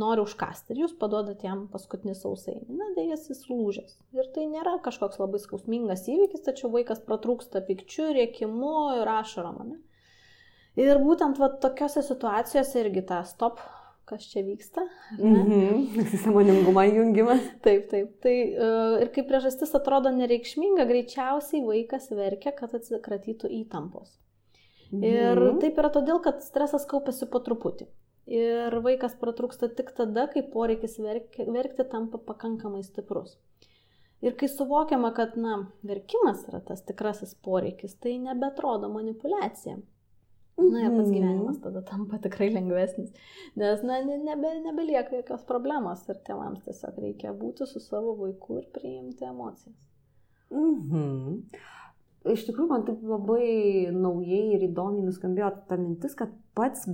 [0.00, 2.78] nori užkasti ir jūs paduodat jam paskutinį sausainį.
[2.78, 3.96] Na, dėjas jis lūžęs.
[4.16, 9.60] Ir tai nėra kažkoks labai skausmingas įvykis, tačiau vaikas pratrūksta pikčiu, rėkimu ir ašarom.
[9.72, 9.80] Ne?
[10.80, 13.60] Ir būtent va, tokiose situacijose irgi tą stop,
[14.10, 14.86] kas čia vyksta.
[15.18, 16.00] Mhm.
[16.24, 17.42] Samoningumą jungimas.
[17.64, 18.16] Taip, taip.
[18.24, 18.72] Tai e,
[19.04, 24.16] ir kai priežastis atrodo nereikšminga, greičiausiai vaikas verkia, kad atsikratytų įtampos.
[24.92, 25.60] Ir Mhm.
[25.60, 27.86] taip yra todėl, kad stresas kaupiasi po truputį.
[28.26, 33.36] Ir vaikas pratrūksta tik tada, kai poreikis verkti, verkti tampa pakankamai stiprus.
[34.22, 39.78] Ir kai suvokiama, kad, na, verkimas yra tas tikrasis poreikis, tai nebetrodo manipulacija.
[40.58, 41.14] Na ir pats Mhm.
[41.14, 43.12] gyvenimas tada tampa tikrai lengvesnis.
[43.56, 48.58] Nes, na, ne- nebe, nebelieka jokios problemos ir tėvams tiesiog reikia būti su savo vaiku
[48.58, 49.88] ir priimti emocijas.
[50.50, 51.44] Mhm.
[52.28, 56.84] Iš tikrųjų, man taip labai naujai ir įdomiai nuskambėjo ta mintis, kad pats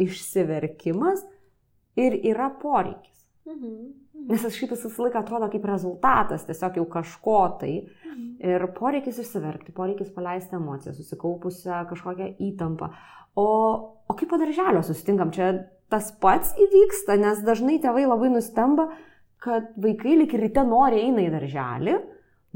[0.00, 1.26] išsiverkimas
[2.00, 3.26] ir yra poreikis.
[3.44, 3.74] Mhm.
[4.30, 7.74] Nes aš jis visą laiką atrodo kaip rezultatas, tiesiog jau kažko tai.
[7.84, 8.26] Mhm.
[8.48, 12.90] Ir poreikis išsiverkti, poreikis paleisti emociją, susikaupusią kažkokią įtampą.
[13.36, 13.46] O,
[14.08, 15.52] o kaip po darželio susitinkam, čia
[15.90, 18.88] tas pats įvyksta, nes dažnai tėvai labai nustemba,
[19.40, 21.96] kad vaikai lik ryte nori eina į darželį,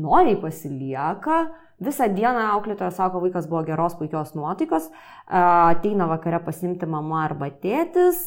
[0.04, 1.38] noriai pasilieka,
[1.82, 4.90] visą dieną auklėtoja sako, vaikas buvo geros, puikios nuotaikos,
[5.26, 8.20] ateina vakare pasimti mama arba tėtis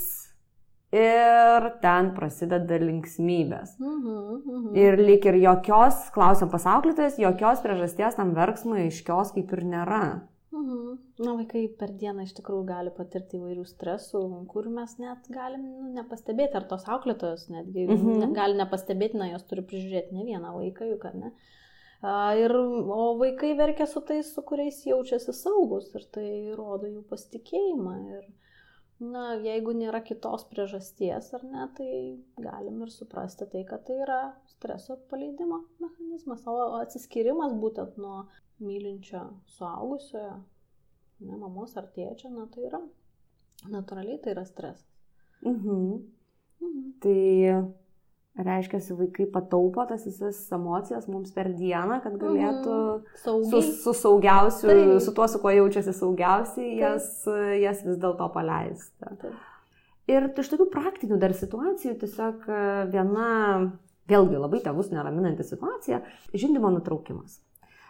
[0.95, 3.75] ir ten prasideda linksmybės.
[3.79, 4.15] Mhm.
[4.37, 4.71] Mhm.
[4.79, 10.03] Ir lyg ir jokios, klausiam pasauklėtojas, jokios priežasties tam verksmui aiškios kaip ir nėra.
[10.57, 10.97] Mhm.
[11.19, 15.91] Na, vaikai per dieną iš tikrųjų gali patirti įvairių stresų, kur mes net galim nu,
[15.97, 18.33] nepastebėti, ar tos auklėtojos netgi Mhm.
[18.33, 21.27] gali nepastebėti, na, jos turi prižiūrėti ne vieną vaiką, juk ar ne.
[21.27, 21.57] A,
[22.03, 27.93] Ir, o vaikai verkia su tais, su kuriais jaučiasi saugus ir tai rodo jų pasitikėjimą.
[28.17, 28.27] Ir,
[28.99, 31.89] na, jeigu nėra kitos priežasties ar ne, tai
[32.37, 34.19] galim ir suprasti tai, kad tai yra
[34.53, 38.27] streso paleidimo mechanizmas, o atsiskirimas būtent nuo
[38.61, 39.23] mylinčio
[39.57, 40.37] suaugusiojo,
[41.25, 42.83] ne mamos ar tėčio, na tai yra
[43.73, 44.85] natūraliai tai yra stresas.
[45.41, 45.81] Mhm.
[46.61, 46.93] Mhm.
[47.01, 47.19] Tai
[48.37, 53.03] reiškia, vaikai pataupo tas visas emocijas mums per dieną, kad galėtų Mhm.
[53.15, 53.61] su, Saugiai.
[53.83, 55.01] su saugiausiu, Taip.
[55.01, 56.79] su tuo, su kuo jaučiasi saugiausiai, Taip.
[56.79, 57.25] jas,
[57.61, 58.91] jas vis dėlto paleisti.
[58.99, 59.33] Taip.
[60.07, 63.71] Ir iš tokių praktinių dar situacijų tiesiog e, viena,
[64.07, 66.01] vėlgi labai tėvus neraminanti situacija-
[66.33, 67.41] žindimo nutraukimas.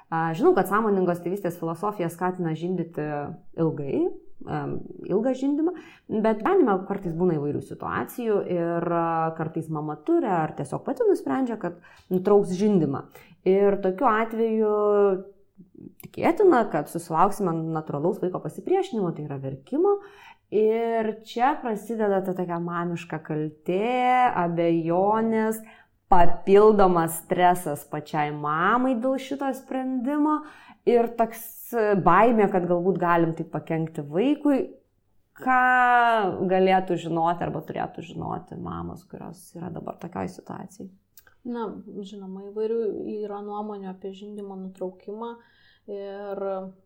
[0.10, 3.04] Žinau, kad sąmoningos tėvystės filosofija skatina žindyti
[3.60, 4.08] ilgai,
[4.46, 5.74] ilgą žindimą,
[6.08, 11.58] bet gyvenime kartais būna įvairių situacijų ir a, kartais mama turi ar tiesiog pati nusprendžia,
[11.62, 11.80] kad
[12.14, 13.08] nutrauks žindimą.
[13.48, 14.76] Ir tokiu atveju
[16.06, 19.98] tikėtina, kad susilauksime natūralaus vaiko pasipriešinimo, tai yra verkimo.
[20.54, 23.98] Ir čia prasideda ta tokia mamiška kaltė,
[24.46, 25.60] abejonės,
[26.08, 30.40] papildomas stresas pačiai mamai dėl šito sprendimo
[30.88, 31.42] ir toks
[31.74, 34.60] baimė, kad galbūt galim taip pakengti vaikui,
[35.38, 35.62] ką
[36.50, 40.90] galėtų žinoti arba turėtų žinoti mamos, kurios yra dabar tokioj situacijai.
[41.48, 41.70] Na,
[42.04, 42.80] žinoma, įvairių
[43.22, 45.36] yra nuomonių apie žindimo nutraukimą.
[45.88, 46.42] Ir,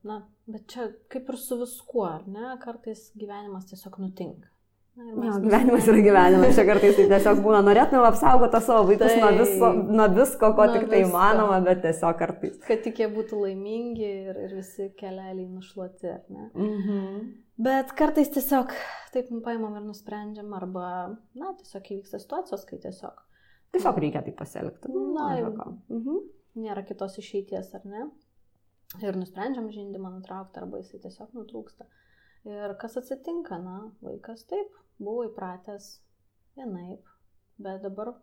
[0.05, 2.51] na, bet čia kaip ir su viskuo, ar ne?
[2.61, 4.51] Kartais gyvenimas tiesiog nutinka.
[4.97, 9.69] Jo, gyvenimas yra gyvenimas, čia kartais tai tiesiog būna, norėtume apsaugoti savo vaikus nuo, viso,
[9.97, 11.11] nuo visko, ko Nuo tik tai visko.
[11.13, 12.57] įmanoma, bet tiesiog kartais.
[12.67, 16.49] Kad tik jie būtų laimingi ir, ir visi keleliai nušluoti, ar ne?
[16.53, 17.31] Mhm.
[17.61, 18.75] Bet kartais tiesiog
[19.13, 20.85] taip paimam ir nusprendžiam, arba,
[21.39, 23.23] na, tiesiog įvyksta situacijos, kai tiesiog
[23.71, 24.91] Tiesiog reikia taip pasielgti.
[24.91, 25.53] Na, jau.
[25.87, 26.19] Mhm.
[26.59, 28.09] nėra kitos išeities, ar ne?
[28.99, 31.87] Ir nusprendžiam žindimą nutraukti, arba jisai tiesiog nutrūksta.
[32.49, 34.71] Ir kas atsitinka, na, vaikas taip,
[35.01, 35.91] buvo įpratęs
[36.57, 37.05] vienaip,
[37.61, 38.15] bet dabar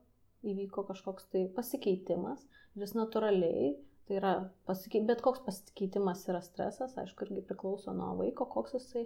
[0.46, 2.42] įvyko kažkoks tai pasikeitimas
[2.74, 3.70] ir jis natūraliai,
[4.08, 4.32] tai yra,
[4.66, 9.04] pasikei, bet koks pasikeitimas yra stresas, aišku, irgi priklauso nuo vaiko, koks jisai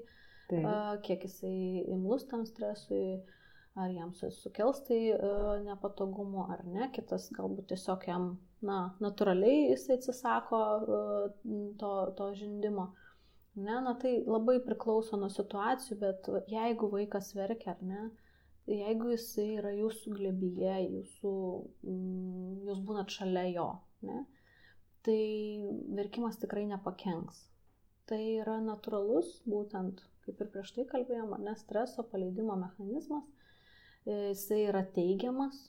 [0.49, 0.65] Taip.
[0.65, 3.21] a, kiek jisai imlus tam stresui,
[3.77, 8.31] ar jam su- sukels tai a, nepatogumu ar ne, kitas galbūt tiesiog jam,
[8.65, 11.05] na, natūraliai jisai atsisako a,
[11.81, 12.93] to, to žindimo.
[13.55, 18.05] Ne, na tai labai priklauso nuo situacijų, bet jeigu vaikas verkia ar ne,
[18.71, 21.33] jeigu jisai yra jūsų glebyje, jūsų,
[21.85, 23.67] mm, jūs būnat šalia jo,
[24.09, 24.23] ne,
[25.05, 25.19] tai
[25.99, 27.43] verkimas tikrai nepakenks.
[28.09, 33.29] Tai yra natūralus, būtent, kaip ir prieš tai kalbėjom, ne streso paleidimo mechanizmas,
[34.07, 35.61] e, jisai yra teigiamas,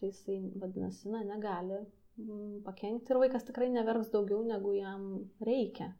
[0.00, 5.08] tai jisai, vadinasi, na, negali mm, pakengti ir vaikas tikrai neverks daugiau, negu jam
[5.44, 5.92] reikia.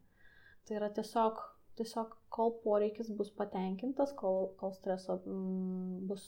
[0.67, 1.39] Tai yra tiesiog,
[1.79, 6.25] tiesiog kol poreikis bus patenkintas, kol, kol streso mm, bus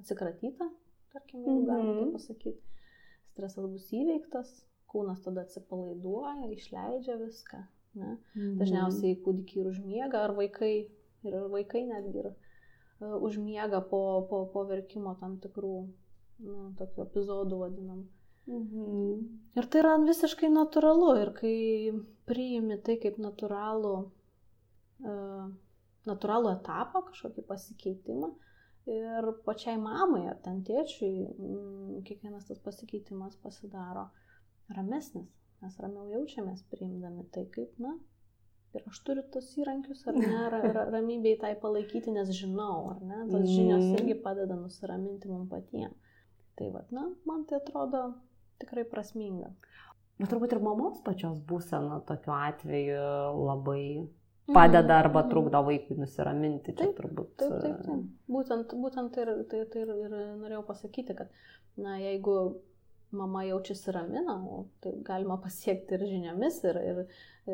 [0.00, 0.70] atsikratyta,
[1.12, 2.12] tarkim, jeigu galima taip Mhm.
[2.16, 2.62] pasakyti,
[3.32, 4.52] stresas bus įveiktas,
[4.92, 7.60] kūnas tada atsipalaiduoja, išleidžia viską.
[8.00, 8.14] Ne?
[8.34, 8.56] Mhm.
[8.62, 10.72] Dažniausiai kūdikiai ir užmiega, ar vaikai,
[11.28, 15.74] ir vaikai netgi ir uh, užmiega po, po, po verkimo tam tikrų,
[16.46, 18.06] nu, tokių epizodų vadinamų.
[18.46, 19.18] Mhm.
[19.56, 21.56] Ir tai yra visiškai natūralu ir kai
[22.26, 23.92] priimi tai kaip natūralų,
[25.06, 25.44] uh,
[26.08, 28.32] natūralų etapą, kažkokį pasikeitimą
[28.90, 34.08] ir pačiai mamai ar ten tėčiui mm, kiekvienas tas pasikeitimas pasidaro
[34.74, 35.28] ramesnis,
[35.62, 37.92] mes ramiau jaučiamės priimdami tai kaip, na,
[38.74, 43.04] ir aš turiu tos įrankius ar ne, ra, ra, ramybei tai palaikyti, nes žinau, ar
[43.06, 43.94] ne, tos žinios Mhm.
[44.00, 45.94] irgi padeda nusiraminti mums patiems.
[46.58, 48.02] Tai vad, na, man tai atrodo
[48.62, 49.52] tikrai prasminga.
[50.20, 53.06] Bet turbūt ir mamos pačios būsena tokiu atveju
[53.46, 53.84] labai
[54.52, 55.30] padeda arba Mhm.
[55.30, 56.74] trukdo vaikui nusiraminti.
[56.76, 57.30] Čia Taip, turbūt.
[57.38, 58.04] Taip, taip, taip.
[58.28, 60.10] Būtent, būtent tai, ir- tai, tai ir, ir
[60.42, 61.28] norėjau pasakyti, kad,
[61.76, 62.36] na, jeigu
[63.12, 64.36] mama jaučiasi ramina,
[64.82, 67.00] tai galima pasiekti ir žiniomis, ir, ir,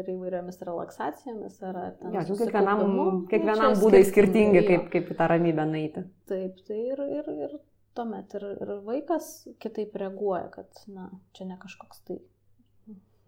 [0.00, 5.16] ir įvairiomis relaksacijomis, ar, ten Jo, kiekvienam, kiekvienam Nu, čia būdai skirtingi, kaip, kaip į
[5.18, 6.04] tą ramybę naiti.
[6.30, 7.58] Taip, tai ir, ir, ir
[7.98, 9.30] tuomet ir, ir vaikas
[9.62, 12.20] kitaip reaguoja, kad, na, čia ne kažkoks tai,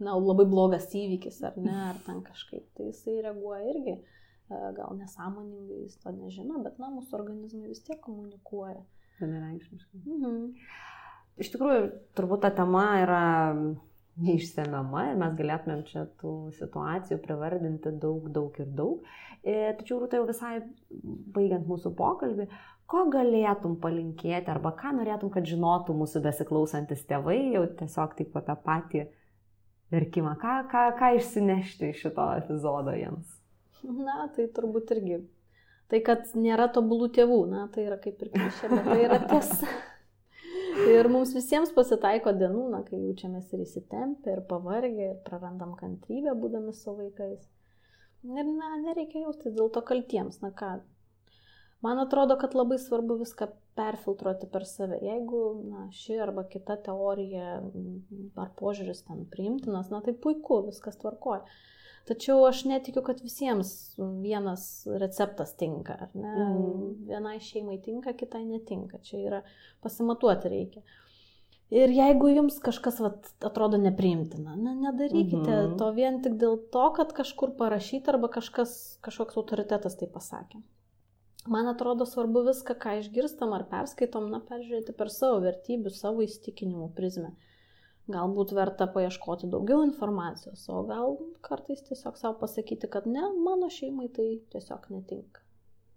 [0.01, 2.65] na, labai blogas įvykis, ar ne, ar ten kažkaip.
[2.79, 7.85] Tai jisai reaguoja irgi, e, gal nesąmoningai, jis to nežino, bet, na, mūsų organizmai vis
[7.87, 8.81] tiek komunikuoja.
[9.21, 10.03] Vienareikšmiškai.
[10.07, 10.41] Mhm.
[11.41, 11.87] Iš tikrųjų,
[12.19, 13.25] turbūt ta tema yra
[14.21, 19.07] neišsemiama ir mes galėtumėm čia tų situacijų privardinti daug, daug ir daug.
[19.41, 20.59] E, tačiau, Rūta, jau visai
[21.35, 22.49] baigiant mūsų pokalbį,
[22.91, 28.57] ko galėtum palinkėti arba ką norėtum, kad žinotų mūsų besiklausantis tėvai, jau tiesiog taip apie
[28.67, 29.05] patį
[29.95, 33.37] verkimą, ką, ką, ką išsinešti iš šito epizodo jiems.
[33.85, 35.23] Na, tai turbūt irgi.
[35.91, 39.71] Tai, kad nėra tobulų tėvų, na, tai yra kaip ir klišė, bet tai yra tiesa.
[40.91, 46.33] Ir mums visiems pasitaiko dienų, na, kai jaučiamės ir įsitempę, ir pavargę, ir prarandam kantrybę,
[46.41, 47.43] būdami su vaikais.
[48.25, 50.79] Ir, na, nereikia jaustis dėl to kaltiems, na ką.
[51.81, 53.47] Man atrodo, kad labai svarbu viską
[53.79, 54.99] perfiltruoti per save.
[55.03, 60.99] Jeigu, na, ši arba kita teorija mm, ar požiūris ten priimtinas, na, tai puiku, viskas
[61.01, 61.45] tvarkoja.
[62.09, 63.71] Tačiau aš netikiu, kad visiems
[64.25, 64.65] vienas
[65.01, 66.09] receptas tinka?
[66.15, 67.07] Mhm.
[67.09, 68.99] Vienai šeimai tinka, kitai netinka.
[69.05, 69.41] Čia yra
[69.85, 70.83] pasimatuoti reikia.
[71.71, 75.77] Ir jeigu jums kažkas vat, atrodo nepriimtina, na, nedarykite Mhm.
[75.79, 80.61] to vien tik dėl to, kad kažkur parašyta arba kažkas, kažkoks autoritetas tai pasakė.
[81.51, 86.93] Man atrodo svarbu viską, ką išgirstam ar perskaitom, na, peržiūrėti per savo vertybių, savo įstikinimų
[86.95, 87.33] prizmę.
[88.11, 94.09] Galbūt verta paieškoti daugiau informacijos, o gal kartais tiesiog savo pasakyti, kad ne, mano šeimai
[94.15, 95.43] tai tiesiog netinka.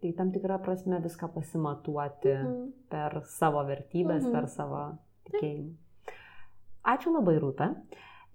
[0.01, 2.71] Tai tam tikrą prasme viską pasimatuoti Mhm.
[2.89, 4.31] per savo vertybės, Mhm.
[4.31, 4.81] per savo
[5.29, 5.73] tikėjimą.
[6.83, 7.75] Ačiū labai, Rūta.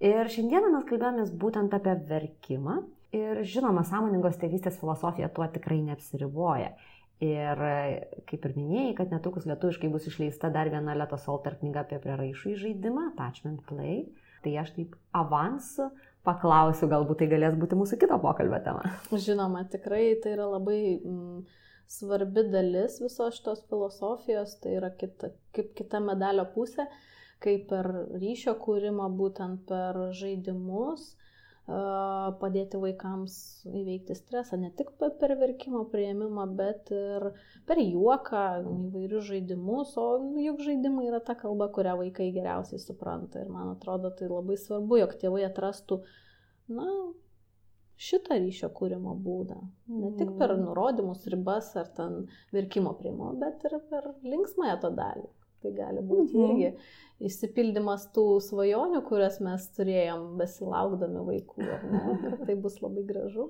[0.01, 2.83] Ir šiandieną mes kalbėjomės būtent apie verkimą.
[3.11, 6.73] Ir žinoma, sąmoningos tėvystės filosofija tuo tikrai neapsiriboja.
[7.19, 7.61] Ir
[8.29, 12.53] kaip ir minėjai, kad netrukus lietuviškai bus išleista dar viena Leto Solter knyga apie prieraišų
[12.61, 14.05] žaidimą, Attachment Play.
[14.39, 15.89] Tai aš taip avansu
[16.23, 18.93] paklausiu, galbūt tai galės būti mūsų kito pokalbio tema.
[19.27, 21.43] Žinoma, tikrai tai yra labai mm,
[21.91, 26.87] svarbi dalis visos šitos filosofijos, tai yra kita, kaip kita medalio pusė,
[27.43, 31.17] kaip per ryšio kūrimą, būtent per žaidimus
[32.41, 33.33] padėti vaikams
[33.69, 37.27] įveikti stresą, ne tik pe- per verkimo prieimimą, bet ir
[37.69, 38.43] per juoką,
[38.89, 40.07] įvairius žaidimus, o
[40.41, 43.43] juk žaidimai yra ta kalba, kurią vaikai geriausiai supranta.
[43.45, 46.01] Ir man atrodo, tai labai svarbu, jog tėvai atrastų,
[46.69, 46.87] na,
[47.99, 49.57] šitą ryšio kūrimo būdą.
[49.91, 50.65] Ne tik per Mm.
[50.65, 55.27] nurodymus, ribas ar ten verkimo prieimimą, bet ir per linksmąją to dalį.
[55.63, 56.45] Tai gali būti Mhm.
[56.49, 56.69] irgi
[57.29, 61.65] išsipildymas tų svajonių, kurias mes turėjom besilaukdami vaikų,
[62.47, 63.49] tai bus labai gražu.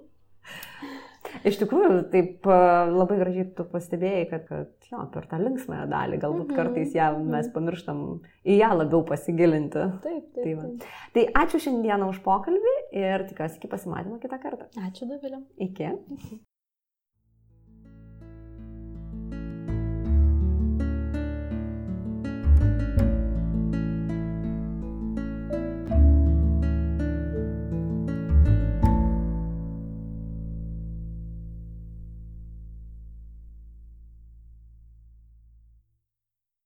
[1.45, 6.47] Iš tikrųjų, taip labai gražiai tu pastebėjai, kad, kad jo, per tą linksmąją dalį galbūt
[6.47, 7.53] Mhm, kartais ją mes mhm.
[7.53, 7.99] pamirštam
[8.47, 9.84] į ją labiau pasigilinti.
[10.01, 10.43] Taip, taip.
[10.43, 10.64] Tai va.
[10.64, 10.88] taip.
[11.14, 14.72] Tai ačiū šiandieną už pokalbį ir tikiuosi iki pasimatymo kitą kartą.
[14.88, 15.43] Ačiū, Davilė.
[15.68, 15.91] Iki.